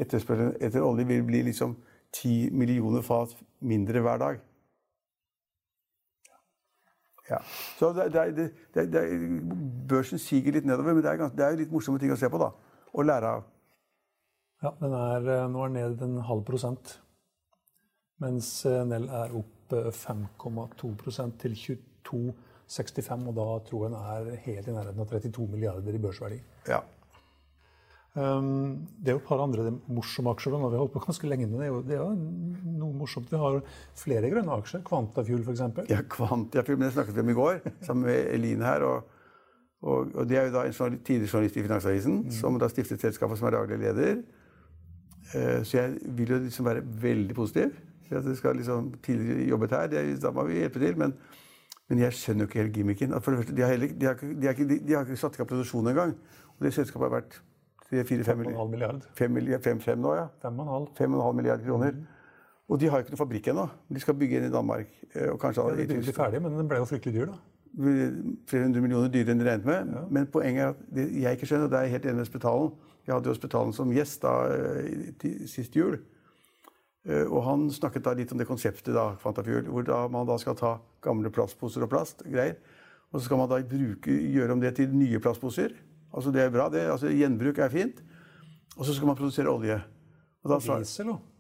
etterspørselen 0.07 0.57
etter 0.57 0.89
olje 0.89 1.05
vil 1.13 1.29
bli 1.29 1.45
liksom 1.51 1.77
10 2.17 2.57
millioner 2.57 3.05
fat 3.05 3.37
mindre 3.61 4.01
hver 4.01 4.25
dag. 4.25 4.41
Ja. 7.31 7.41
Så 7.79 7.91
det, 7.93 8.11
det, 8.75 8.87
det, 8.93 9.03
Børsen 9.89 10.21
siger 10.23 10.55
litt 10.55 10.67
nedover, 10.69 10.95
men 10.95 11.03
det 11.03 11.13
er, 11.13 11.29
det 11.35 11.45
er, 11.45 11.59
litt 11.59 11.73
morsomme 11.75 11.99
ting 12.03 12.13
å 12.15 12.19
se 12.19 12.31
på 12.31 12.41
da, 12.41 12.53
og 12.95 13.09
lære 13.09 13.33
av. 13.39 13.49
Ja, 14.63 14.73
den 14.81 14.95
er, 14.97 15.29
eh, 15.35 15.49
Nå 15.53 15.65
er 15.65 15.75
den 15.75 15.81
ned 15.81 16.05
en 16.07 16.21
halv 16.29 16.47
prosent, 16.49 16.97
mens 18.23 18.51
eh, 18.69 18.85
Nell 18.89 19.09
er 19.13 19.35
opp 19.37 19.75
5,2 19.75 20.93
eh, 20.95 21.33
til 21.43 21.57
22,65. 21.59 23.27
Og 23.27 23.35
da 23.37 23.49
tror 23.67 23.85
jeg 23.85 23.93
den 23.93 23.99
er 24.01 24.45
helt 24.47 24.69
i 24.71 24.77
nærheten 24.77 25.03
av 25.03 25.11
32 25.11 25.49
milliarder 25.51 25.99
i 25.99 26.03
børsverdi. 26.03 26.39
Ja. 26.71 26.81
Um, 28.17 28.87
det 28.97 29.11
er 29.11 29.19
jo 29.19 29.21
et 29.21 29.27
par 29.29 29.43
andre 29.45 29.75
morsomme 29.93 30.33
aksjer. 30.33 30.55
Vi 30.57 30.69
har 30.73 30.81
holdt 30.81 30.95
på 30.95 31.03
ganske 31.05 31.29
lenge 31.29 31.49
med 31.51 31.59
det. 31.61 31.67
Er 31.67 31.75
jo, 31.75 31.81
det 31.85 31.97
er 31.99 32.01
jo 32.01 32.77
noe 32.81 32.97
morsomt. 32.97 33.29
Vi 33.29 33.41
har 33.41 33.59
flere 34.01 34.31
grønne 34.33 34.55
aksjer. 34.57 34.81
Quantafuel 34.87 35.43
f.eks. 35.45 35.65
Ja, 35.93 35.99
Kvantafjul, 36.15 36.79
men 36.79 36.87
det 36.87 36.95
snakket 36.95 37.19
vi 37.19 37.25
om 37.27 37.33
i 37.35 37.37
går 37.37 37.59
sammen 37.85 38.07
med 38.09 38.31
Eline 38.33 38.65
her. 38.65 38.87
Og, 38.89 39.11
og, 39.85 40.15
og 40.15 40.31
det 40.31 40.39
er 40.41 40.47
jo 40.49 40.55
da 40.55 40.63
en 40.65 40.97
tidligere 40.97 41.29
journalist 41.29 41.59
i 41.61 41.65
Finansavisen 41.67 42.15
mm. 42.23 42.31
som 42.39 42.57
da 42.63 42.71
stiftet 42.73 43.05
selskapet 43.05 43.37
som 43.41 43.51
er 43.51 43.59
daglig 43.59 43.83
leder. 43.83 44.23
Uh, 45.35 45.61
så 45.61 45.83
jeg 45.83 46.15
vil 46.17 46.33
jo 46.33 46.39
liksom 46.47 46.71
være 46.71 46.87
veldig 47.03 47.37
positiv. 47.37 47.77
At 48.07 48.25
det 48.25 48.39
skal 48.39 48.57
liksom 48.57 48.95
tidligere 49.05 49.51
jobbet 49.51 49.75
her, 49.77 49.91
det, 49.93 50.07
da 50.23 50.33
må 50.33 50.47
vi 50.49 50.63
hjelpe 50.63 50.81
til. 50.81 50.97
Men, 51.05 51.13
men 51.91 52.01
jeg 52.01 52.17
skjønner 52.17 52.47
jo 52.47 52.49
ikke 52.49 52.63
helt 52.63 52.81
gimmicken. 52.81 53.13
De 53.13 53.61
har, 53.61 53.75
heller, 53.75 53.93
de 53.93 54.09
har, 54.09 54.25
de 54.25 54.49
har, 54.49 54.65
de 54.89 54.97
har 54.97 55.05
ikke 55.05 55.21
satt 55.21 55.37
i 55.37 55.43
gang 55.43 55.53
produksjon 55.53 55.93
engang. 55.93 56.17
Og 56.57 56.65
det 56.65 56.73
selskapet 56.73 57.11
har 57.11 57.15
vært 57.19 57.39
4-5 57.93 58.69
milliard. 58.71 59.03
5 59.15 59.37
5, 59.63 59.81
5 59.81 59.99
nå, 59.99 60.15
ja. 60.15 60.27
5,5 60.43 61.33
milliard 61.33 61.63
kroner. 61.65 61.93
Mm. 61.93 62.07
Og 62.67 62.81
de 62.81 62.89
har 62.91 62.99
jo 62.99 63.07
ikke 63.07 63.15
noen 63.15 63.21
fabrikk 63.21 63.51
ennå. 63.53 63.67
De 63.95 64.03
skal 64.03 64.17
bygge 64.19 64.41
en 64.41 64.49
i 64.49 64.55
Danmark. 64.55 64.91
Eh, 65.13 65.29
og 65.31 65.39
kanskje 65.43 65.63
ja, 65.69 65.85
de 65.87 66.01
blir 66.01 66.17
ferdig, 66.17 66.41
men 66.43 66.57
den 66.57 66.67
ble 66.71 66.81
jo 66.83 66.89
fryktelig 66.91 67.15
dyr, 67.21 67.31
da. 67.31 67.39
Flere 68.49 68.65
hundre 68.65 68.83
millioner 68.83 69.13
dyrere 69.13 69.35
enn 69.35 69.43
de 69.43 69.47
regnet 69.47 69.69
med. 69.69 69.95
Ja. 69.95 70.03
Men 70.11 70.27
poenget 70.33 70.65
er 70.65 70.75
at 70.75 70.83
det 70.97 71.07
jeg 71.23 71.39
ikke 71.39 71.51
skjønner, 71.51 71.69
og 71.69 71.75
det 71.75 71.81
er 71.81 71.95
helt 71.95 72.07
enig 72.09 72.23
med 72.23 72.29
Spetalen 72.31 72.71
Jeg 73.07 73.15
hadde 73.15 73.31
jo 73.31 73.35
Spetalen 73.37 73.75
som 73.77 73.93
gjest 73.95 74.25
da, 74.25 74.33
eh, 74.51 75.27
sist 75.47 75.77
jul. 75.77 75.99
Eh, 77.07 77.27
og 77.29 77.45
han 77.47 77.69
snakket 77.71 78.03
da 78.03 78.17
litt 78.19 78.33
om 78.35 78.41
det 78.41 78.49
konseptet, 78.49 78.95
da, 78.97 79.13
Fantafuel, 79.23 79.69
hvor 79.71 79.87
da 79.87 80.01
man 80.11 80.27
da 80.27 80.39
skal 80.43 80.57
ta 80.59 80.73
gamle 81.05 81.31
plastposer 81.31 81.85
og 81.87 81.93
plast, 81.93 82.25
greier, 82.27 82.57
og 83.13 83.21
så 83.21 83.29
skal 83.29 83.39
man 83.39 83.53
da 83.53 83.61
bruke, 83.63 84.11
gjøre 84.11 84.57
om 84.57 84.61
det 84.61 84.75
til 84.75 84.91
nye 84.91 85.21
plastposer. 85.23 85.77
Altså 86.17 86.33
Det 86.33 86.43
er 86.43 86.53
bra. 86.53 86.69
det, 86.73 86.87
altså 86.91 87.13
Gjenbruk 87.13 87.59
er 87.61 87.73
fint. 87.73 88.03
Og 88.77 88.85
så 88.85 88.95
skal 88.97 89.11
man 89.11 89.17
produsere 89.19 89.53
olje. 89.53 89.77
Og 90.45 90.53
da, 90.53 90.59
sa, 90.63 90.79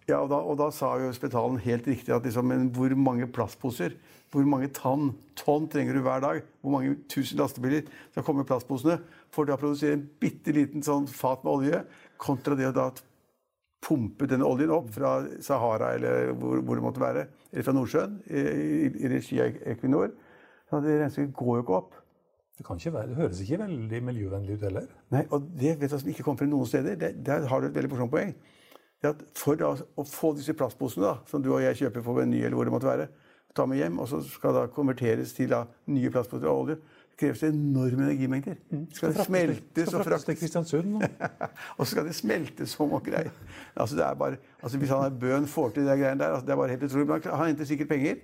ja, 0.08 0.18
og 0.18 0.28
da, 0.30 0.38
og 0.42 0.56
da 0.58 0.68
sa 0.74 0.92
jo 0.98 1.12
Spetalen 1.14 1.58
helt 1.62 1.86
riktig 1.86 2.14
at 2.14 2.24
liksom, 2.26 2.52
hvor 2.74 2.94
mange 2.98 3.28
plastposer, 3.30 3.94
hvor 4.34 4.46
mange 4.48 4.68
tonn, 4.74 5.12
tonn 5.38 5.68
trenger 5.70 5.96
du 5.96 6.02
hver 6.04 6.22
dag? 6.24 6.40
Hvor 6.60 6.74
mange 6.74 6.96
tusen 7.08 7.38
lastebiler 7.38 7.86
skal 8.10 8.26
komme 8.26 8.42
i 8.44 8.48
plastposene 8.48 8.98
for 9.32 9.48
å 9.48 9.58
produsere 9.60 9.96
en 9.96 10.06
bitte 10.20 10.54
liten 10.56 10.84
sånn 10.84 11.06
fat 11.08 11.44
med 11.46 11.52
olje, 11.52 11.82
kontra 12.18 12.56
det 12.58 12.70
å 12.70 12.74
da 12.74 12.88
pumpe 13.86 14.26
denne 14.26 14.46
oljen 14.48 14.72
opp 14.74 14.88
fra 14.94 15.20
Sahara 15.44 15.92
eller 15.94 16.32
hvor, 16.34 16.58
hvor 16.64 16.78
det 16.78 16.84
måtte 16.84 17.02
være, 17.02 17.26
eller 17.52 17.66
fra 17.66 17.74
Nordsjøen 17.76 18.16
i, 18.26 18.42
i, 18.42 18.90
i 19.04 19.12
regi 19.12 19.38
av 19.44 19.60
Equinor. 19.74 20.10
Så 20.66 20.82
det 20.82 20.96
regnestykket 20.96 21.36
går 21.38 21.60
jo 21.60 21.64
ikke 21.64 21.78
opp. 21.78 22.00
Det, 22.56 22.64
være, 22.92 23.08
det, 23.10 23.16
høres 23.18 23.40
ikke 23.44 23.58
veldig 23.60 23.98
miljøvennlig 24.02 24.56
ut 24.56 24.62
heller. 24.64 24.86
Nei, 25.12 25.26
og 25.30 25.48
det 25.60 25.74
vet 25.76 25.90
jeg 25.92 26.00
som 26.00 26.08
ikke 26.08 26.24
kommer 26.24 26.40
frem 26.40 26.52
noen 26.54 26.68
steder. 26.70 26.96
Det, 27.00 27.10
der 27.26 27.44
har 27.50 27.60
du 27.60 27.68
et 27.68 27.74
veldig 27.76 27.90
morsomt 27.92 28.14
poeng. 28.14 28.32
Det 29.02 29.10
at 29.12 29.24
for 29.36 29.58
da, 29.60 29.74
å 29.76 30.04
få 30.08 30.32
disse 30.38 30.54
plastposene 30.56 31.04
da, 31.04 31.14
som 31.28 31.44
du 31.44 31.50
og 31.52 31.60
jeg 31.60 31.82
kjøper 31.82 32.04
på 32.06 32.14
Meny 32.16 32.40
eller 32.40 32.56
hvor 32.56 32.68
det 32.68 32.72
måtte 32.72 32.88
være, 32.88 33.08
ta 33.56 33.66
med 33.68 33.80
hjem, 33.80 33.98
og 34.00 34.08
så 34.08 34.22
skal 34.24 34.56
da 34.56 34.64
konverteres 34.72 35.34
til 35.36 35.52
da, 35.52 35.66
nye 35.92 36.12
plastposer 36.12 36.48
av 36.48 36.62
olje, 36.62 36.78
kreves 37.16 37.40
det 37.40 37.48
enorme 37.48 38.04
energimengder. 38.04 38.58
Skal 38.92 39.14
det 39.14 39.24
smeltes 39.24 39.88
skal 39.88 40.00
og 40.00 40.04
fraktes 40.04 40.26
til 40.28 40.36
Kristiansund. 40.36 40.96
Og. 41.78 41.86
så 41.86 41.90
skal 41.90 42.08
det 42.08 42.14
smeltes 42.16 42.74
som 42.76 42.92
og 42.92 43.04
greier. 43.06 43.32
Altså, 43.74 43.96
det 43.96 44.04
er 44.04 44.18
bare, 44.20 44.36
altså, 44.62 44.78
hvis 44.78 44.92
han 44.92 45.04
er 45.06 45.16
bøn 45.20 45.46
får 45.48 45.70
til 45.76 45.88
de 45.88 45.96
greiene 45.96 46.20
der, 46.20 46.34
altså, 46.36 46.46
det 46.46 46.52
er 46.52 46.60
bare 46.60 46.74
helt 46.74 46.84
utrolig. 46.88 47.06
Men 47.08 47.22
han 47.32 47.46
henter 47.46 47.68
sikkert 47.68 47.88
penger, 47.88 48.20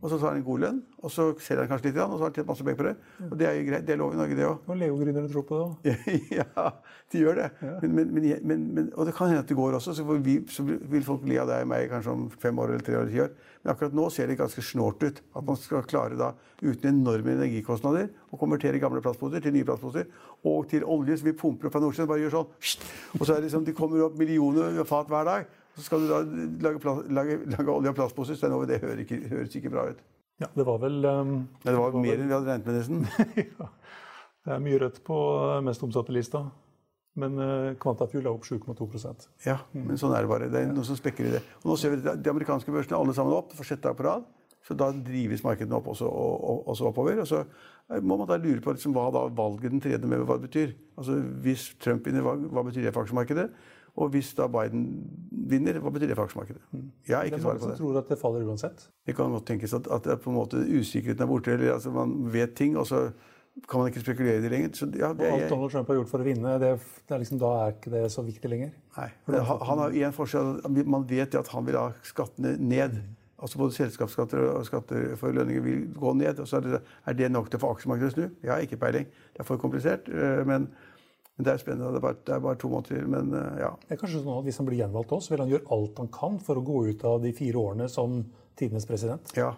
og 0.00 0.10
så 0.10 0.18
tar 0.18 0.28
han 0.32 0.40
en 0.40 0.46
god 0.46 0.64
lønn, 0.64 0.80
og 0.98 1.10
så 1.10 1.26
selger 1.38 1.66
han 1.66 1.72
kanskje 1.72 1.90
litt, 1.90 2.00
og 2.00 2.16
så 2.16 2.22
har 2.22 2.30
han 2.30 2.38
tjent 2.38 2.50
masse 2.52 2.64
penger 2.64 2.80
på 2.80 2.88
det. 2.88 2.94
Og 3.28 3.36
det 3.40 3.48
er 3.48 3.58
jo 3.58 3.68
greit. 3.68 3.86
Det 3.86 3.94
er 3.94 4.00
lov 4.00 4.16
i 4.16 4.20
Norge, 4.20 4.38
det 4.40 4.48
òg. 4.48 4.64
Og 4.66 4.80
Leo-gründerne 4.80 5.32
tror 5.32 5.46
på 5.48 5.60
det 5.60 5.68
òg. 5.68 6.08
ja, 6.40 6.66
de 7.12 7.24
gjør 7.24 7.42
det. 7.42 7.50
Men, 7.82 7.94
men, 8.14 8.32
men, 8.42 8.66
men, 8.74 8.90
og 8.94 9.08
det 9.08 9.16
kan 9.16 9.32
hende 9.32 9.44
at 9.44 9.52
det 9.52 9.58
går 9.60 9.76
også. 9.80 9.94
Så, 10.00 10.04
vi, 10.24 10.40
så 10.48 10.64
vil 10.64 11.04
folk 11.06 11.28
le 11.28 11.40
av 11.42 11.52
deg 11.52 11.66
og 11.66 11.72
meg 11.74 11.88
kanskje 11.92 12.16
om 12.16 12.28
fem 12.40 12.60
år 12.60 12.74
eller 12.74 12.86
tre 12.86 12.96
år 12.96 13.04
eller 13.04 13.16
ti 13.16 13.24
år. 13.26 13.32
Men 13.60 13.74
akkurat 13.74 13.96
nå 13.96 14.06
ser 14.12 14.30
det 14.30 14.38
ganske 14.40 14.64
snålt 14.64 15.04
ut. 15.04 15.20
At 15.36 15.46
man 15.46 15.58
skal 15.60 15.84
klare 15.88 16.16
da, 16.20 16.32
uten 16.62 16.94
enorme 16.94 17.34
energikostnader, 17.36 18.08
å 18.30 18.38
konvertere 18.38 18.80
gamle 18.82 19.02
plastposer 19.02 19.42
til 19.42 19.54
nye 19.54 19.66
plastposer. 19.66 20.06
Og 20.46 20.68
til 20.70 20.86
olje 20.86 21.18
som 21.18 21.30
vi 21.30 21.36
pumper 21.38 21.68
opp 21.68 21.74
fra 21.74 21.82
Nordsjøen. 21.82 22.08
Bare 22.10 22.22
gjør 22.22 22.36
sånn. 22.36 22.52
Og 23.18 23.24
så 23.24 23.32
er 23.32 23.40
det 23.40 23.48
liksom, 23.48 23.66
de 23.66 23.74
kommer 23.76 24.06
opp 24.06 24.16
millioner 24.20 24.78
fat 24.88 25.10
hver 25.10 25.26
dag. 25.28 25.50
Så 25.76 25.86
skal 25.86 26.04
du 26.04 26.10
da 26.10 26.22
lage, 26.68 26.94
lage, 27.10 27.36
lage 27.54 27.74
olje 27.74 27.92
av 27.92 27.98
plastposer. 27.98 28.38
Stein 28.38 28.54
Ove, 28.54 28.68
det 28.70 28.80
høres 28.82 29.04
ikke, 29.04 29.20
høres 29.32 29.58
ikke 29.58 29.72
bra 29.72 29.90
ut. 29.90 30.00
Ja, 30.40 30.48
det 30.56 30.64
var 30.64 30.80
vel 30.80 31.04
um, 31.04 31.34
ja, 31.60 31.68
det 31.68 31.76
var 31.76 31.96
mer 32.00 32.16
enn 32.16 32.30
vi 32.30 32.34
hadde 32.34 32.48
regnet 32.48 32.68
med, 32.68 32.78
nesten. 32.78 33.04
ja. 33.60 33.70
Det 34.40 34.54
er 34.54 34.62
mye 34.64 34.78
rødt 34.80 35.02
på 35.04 35.16
eh, 35.36 35.58
mest 35.66 35.82
omsatte 35.84 36.14
lista. 36.16 36.46
Men 37.20 37.34
uh, 37.36 37.72
Quantafuel 37.82 38.24
er 38.24 38.30
opp 38.32 38.46
7,2 38.46 38.86
Ja, 39.44 39.58
men 39.74 39.98
sånn 40.00 40.14
er 40.16 40.24
det 40.24 40.30
bare. 40.30 40.48
Det 40.48 40.62
er 40.62 40.70
noe 40.72 40.86
som 40.86 40.96
spekker 40.96 41.28
i 41.28 41.32
det. 41.34 41.42
Og 41.60 41.72
nå 41.72 41.76
ser 41.80 41.92
vi 41.92 42.00
de 42.06 42.32
amerikanske 42.32 42.72
børsene 42.72 42.96
alle 42.96 43.16
sammen 43.16 43.36
opp 43.36 43.52
for 43.56 43.68
sjette 43.68 43.84
dag 43.84 43.98
på 43.98 44.06
rad. 44.06 44.24
Så 44.66 44.76
da 44.76 44.90
drives 44.92 45.42
markedene 45.44 45.78
opp 45.78 45.88
også, 45.88 46.06
og, 46.06 46.44
og, 46.44 46.68
også 46.68 46.90
oppover. 46.90 47.20
Og 47.22 47.28
så 47.28 47.44
må 48.04 48.18
man 48.20 48.28
da 48.28 48.36
lure 48.36 48.60
på 48.62 48.74
liksom, 48.76 48.92
hva 48.94 49.08
da 49.14 49.24
valget 49.34 49.72
den 49.72 49.82
tredje 49.82 50.06
med 50.06 50.24
hva 50.28 50.36
det 50.38 50.50
betyr. 50.50 50.74
Altså 51.00 51.16
Hvis 51.44 51.70
Trump 51.80 52.06
vinner, 52.06 52.24
hva, 52.26 52.36
hva 52.36 52.64
betyr 52.68 52.86
det 52.86 52.94
for 52.94 53.06
aksjemarkedet? 53.06 53.48
Og 53.98 54.12
hvis 54.14 54.30
da 54.38 54.46
Biden 54.46 54.84
vinner, 55.50 55.80
hva 55.82 55.90
betyr 55.92 56.12
det 56.12 56.18
for 56.18 56.28
aksjemarkedet? 56.28 56.60
Jeg 57.08 57.16
har 57.16 57.24
Det 57.24 57.32
Det 57.32 57.40
er 57.40 57.42
svaret 57.42 57.64
mange 57.64 57.76
som 57.76 57.86
tror 57.86 57.98
at 57.98 58.08
det 58.12 58.18
faller 58.20 58.46
uansett. 58.46 58.86
Det 59.06 59.16
kan 59.16 59.32
godt 59.34 59.46
tenkes 59.46 59.74
at, 59.74 59.90
at 59.90 60.04
det 60.04 60.20
på 60.20 60.30
en 60.30 60.36
måte 60.36 60.62
usikkerheten 60.62 61.22
er 61.22 61.26
borte. 61.26 61.52
eller 61.52 61.74
altså 61.74 61.90
Man 61.90 62.32
vet 62.32 62.54
ting, 62.54 62.78
og 62.78 62.86
så 62.86 63.10
kan 63.68 63.80
man 63.80 63.90
ikke 63.90 64.00
spekulere 64.00 64.38
i 64.38 64.42
det 64.42 64.50
lenger. 64.50 64.70
Så 64.72 64.86
ja, 64.96 65.10
Og 65.10 65.24
alt 65.26 65.50
Donald 65.50 65.70
Trump 65.70 65.88
har 65.88 65.98
gjort 65.98 66.08
for 66.12 66.22
å 66.22 66.26
vinne, 66.26 66.58
det, 66.62 66.70
det 67.08 67.14
er 67.14 67.22
liksom, 67.24 67.40
da 67.42 67.50
er 67.64 67.74
ikke 67.74 67.90
det 67.90 68.04
så 68.12 68.22
viktig 68.22 68.50
lenger. 68.50 68.70
Nei. 68.96 69.08
Han, 69.26 69.64
han 69.66 69.82
har 69.82 69.96
en 70.06 70.12
forskjell. 70.16 70.52
Man 70.86 71.08
vet 71.08 71.34
jo 71.34 71.42
at 71.42 71.50
han 71.52 71.66
vil 71.66 71.80
ha 71.80 71.88
skattene 72.06 72.54
ned. 72.56 73.00
Altså 73.40 73.58
Både 73.58 73.72
selskapsskatter 73.76 74.42
og 74.52 74.66
skatter 74.68 75.16
for 75.16 75.32
lønninger 75.32 75.62
vil 75.64 75.86
gå 75.96 76.12
ned. 76.18 76.40
og 76.40 76.48
så 76.48 76.56
Er 76.60 76.66
det, 76.66 76.80
er 77.06 77.12
det 77.18 77.30
nok 77.32 77.50
til 77.50 77.56
å 77.60 77.64
få 77.64 77.70
aksjemarkedet 77.76 78.10
å 78.12 78.14
snu? 78.16 78.26
Jeg 78.44 78.52
har 78.52 78.60
ikke 78.66 78.76
peiling. 78.82 79.06
Det 79.32 79.40
er 79.40 79.48
for 79.48 79.56
komplisert. 79.62 80.08
øh, 80.12 80.44
Men, 80.46 80.68
men 81.36 81.44
det 81.46 81.54
er 81.54 81.62
spennende. 81.62 81.88
Det 81.94 82.02
er 82.02 82.04
bare, 82.04 82.18
det 82.26 82.34
er 82.34 82.44
bare 82.44 82.60
to 82.60 82.68
måneder 82.68 82.88
til. 83.00 83.08
Men 83.08 83.32
øh, 83.34 83.56
ja. 83.62 83.70
Det 83.88 83.96
er 83.96 84.00
kanskje 84.02 84.20
sånn 84.22 84.38
at 84.38 84.44
Hvis 84.44 84.60
han 84.60 84.66
blir 84.68 84.78
gjenvalgt 84.82 85.12
også, 85.16 85.32
vil 85.34 85.40
han 85.46 85.50
gjøre 85.54 85.70
alt 85.78 85.98
han 86.04 86.12
kan 86.20 86.38
for 86.44 86.60
å 86.60 86.64
gå 86.68 86.84
ut 86.90 87.04
av 87.04 87.20
de 87.24 87.32
fire 87.32 87.56
årene 87.56 87.88
som 87.88 88.20
tidenes 88.60 88.86
president. 88.86 89.32
ja. 89.36 89.54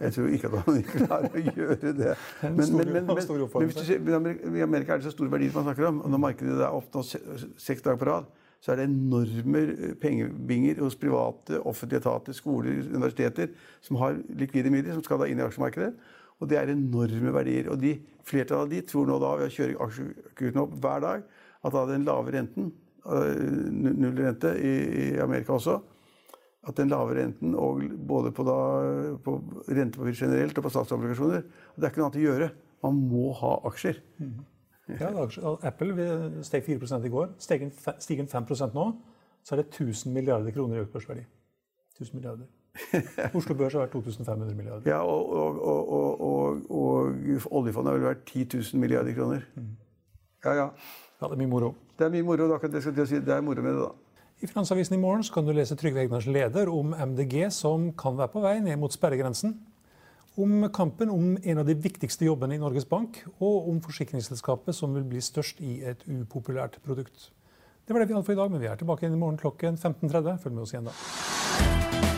Jeg 0.00 0.10
tror 0.12 0.28
ikke 0.34 0.48
at 0.50 0.66
han 0.66 0.78
klarer 0.82 1.34
å 1.38 1.40
gjøre 1.54 1.92
det. 1.94 2.14
Men, 2.42 2.56
men, 2.56 2.88
men, 2.92 3.06
men, 3.06 4.24
men 4.42 4.56
i 4.58 4.62
Amerika 4.64 4.94
er 4.96 4.98
det 4.98 5.06
så 5.06 5.12
store 5.14 5.30
verdier 5.30 5.54
man 5.54 5.68
snakker 5.68 5.86
om. 5.86 6.00
Og 6.02 6.10
når 6.10 6.20
markedet 6.24 6.56
er 6.58 6.74
opp 6.74 6.90
nå 6.96 7.04
seks 7.06 7.84
dager 7.86 8.00
på 8.00 8.08
rad, 8.08 8.26
så 8.60 8.72
er 8.72 8.80
det 8.80 8.88
enorme 8.88 9.58
øh, 9.58 9.94
pengebinger 10.02 10.80
hos 10.82 10.96
private, 10.98 11.60
offentlige 11.62 12.00
etater, 12.02 12.34
skoler, 12.34 12.82
universiteter 12.94 13.52
som 13.80 14.00
har 14.02 14.18
likvide 14.28 14.72
midler 14.74 14.96
som 14.96 15.04
skal 15.06 15.22
da 15.22 15.28
inn 15.30 15.38
i 15.38 15.46
aksjemarkedet. 15.46 15.92
Og 16.38 16.50
det 16.50 16.58
er 16.58 16.72
enorme 16.72 17.34
verdier. 17.34 17.70
Og 17.70 17.78
de, 17.82 17.96
flertallet 18.26 18.66
av 18.66 18.72
de 18.72 18.82
tror 18.86 19.06
nå 19.06 19.18
da 19.22 19.30
ved 19.38 19.48
å 19.48 19.54
kjøre 19.54 19.78
aksjekursene 19.86 20.64
opp 20.64 20.74
hver 20.82 21.06
dag, 21.06 21.22
at 21.66 21.74
da 21.74 21.84
den 21.90 22.06
lave 22.06 22.34
renten, 22.34 22.72
øh, 23.06 23.70
null 24.02 24.18
rente 24.18 24.52
i, 24.58 24.74
i 25.06 25.06
Amerika 25.22 25.54
også, 25.56 25.78
at 26.68 26.76
den 26.76 26.90
lave 26.90 27.14
renten, 27.16 27.54
og 27.54 27.80
både 28.10 28.34
på, 28.34 28.44
på 29.24 29.38
rentepapir 29.70 30.18
generelt 30.18 30.58
og 30.58 30.66
på 30.66 30.72
statsobligasjoner 30.74 31.44
Det 31.46 31.86
er 31.86 31.92
ikke 31.92 32.02
noe 32.02 32.10
annet 32.10 32.20
å 32.20 32.26
gjøre. 32.26 32.48
Man 32.84 33.02
må 33.08 33.30
ha 33.38 33.54
aksjer. 33.70 34.02
Ja, 34.88 35.10
Apple 35.68 36.44
steg 36.46 36.64
4 36.64 37.00
i 37.04 37.08
går. 37.08 37.34
Stiger 37.38 38.24
den 38.24 38.28
5% 38.28 38.74
nå, 38.74 38.92
så 39.44 39.54
er 39.54 39.62
det 39.62 39.66
1000 39.68 40.12
milliarder 40.12 40.50
kroner 40.50 40.76
i 40.76 40.80
økt 40.80 40.92
børsverdi. 40.92 41.24
1000 41.98 42.14
milliarder. 42.14 42.46
Oslo 43.34 43.54
Børs 43.54 43.74
har 43.74 43.80
vært 43.80 43.92
2500 43.92 44.54
milliarder. 44.56 44.90
Ja, 44.90 45.00
og, 45.02 45.32
og, 45.32 45.62
og, 45.62 45.92
og, 45.92 46.20
og, 46.20 46.70
og 46.70 47.50
oljefondet 47.50 47.92
har 47.92 47.98
vel 47.98 48.08
vært 48.08 48.24
10 48.26 48.44
000 48.54 48.80
milliarder 48.80 49.14
kroner. 49.14 49.46
Ja, 50.44 50.54
ja. 50.54 50.68
Ja, 51.18 51.26
det 51.26 51.34
er 51.34 51.40
mye 51.40 51.50
moro. 51.50 51.72
Det 51.98 52.06
er 52.06 52.12
mye 52.14 52.22
moro. 52.22 52.46
Da 52.46 52.60
kan 52.62 52.74
jeg 52.74 52.82
si, 52.84 53.18
det 53.18 53.34
er 53.34 53.42
moro 53.42 53.62
med 53.62 53.74
det, 53.74 53.88
da. 53.88 54.24
I 54.38 54.46
Finansavisen 54.46 54.94
i 54.94 55.00
morgen 55.02 55.24
så 55.26 55.34
kan 55.34 55.46
du 55.46 55.50
lese 55.50 55.74
Trygve 55.76 56.04
Egnars 56.04 56.28
leder 56.30 56.70
om 56.70 56.92
MDG 56.94 57.48
som 57.50 57.88
kan 57.98 58.14
være 58.20 58.30
på 58.30 58.42
vei 58.44 58.60
ned 58.62 58.78
mot 58.78 58.92
sperregrensen. 58.94 59.56
Om 60.38 60.68
kampen 60.70 61.10
om 61.10 61.38
en 61.42 61.58
av 61.58 61.66
de 61.66 61.74
viktigste 61.74 62.22
jobbene 62.22 62.54
i 62.54 62.60
Norges 62.62 62.84
Bank, 62.86 63.16
og 63.42 63.66
om 63.72 63.80
forsikringsselskapet 63.82 64.76
som 64.76 64.94
vil 64.94 65.02
bli 65.10 65.18
størst 65.24 65.58
i 65.58 65.80
et 65.82 66.04
upopulært 66.06 66.78
produkt. 66.84 67.32
Det 67.82 67.96
var 67.96 68.04
det 68.04 68.06
vi 68.12 68.14
hadde 68.14 68.28
for 68.28 68.36
i 68.36 68.38
dag, 68.38 68.52
men 68.52 68.62
vi 68.62 68.70
er 68.70 68.78
tilbake 68.78 69.02
igjen 69.02 69.16
i 69.16 69.20
morgen 69.24 69.40
klokken 69.40 69.74
15.30. 69.74 70.38
Følg 70.44 70.54
med 70.54 70.62
oss 70.62 70.76
igjen 70.76 70.92
da. 70.92 72.17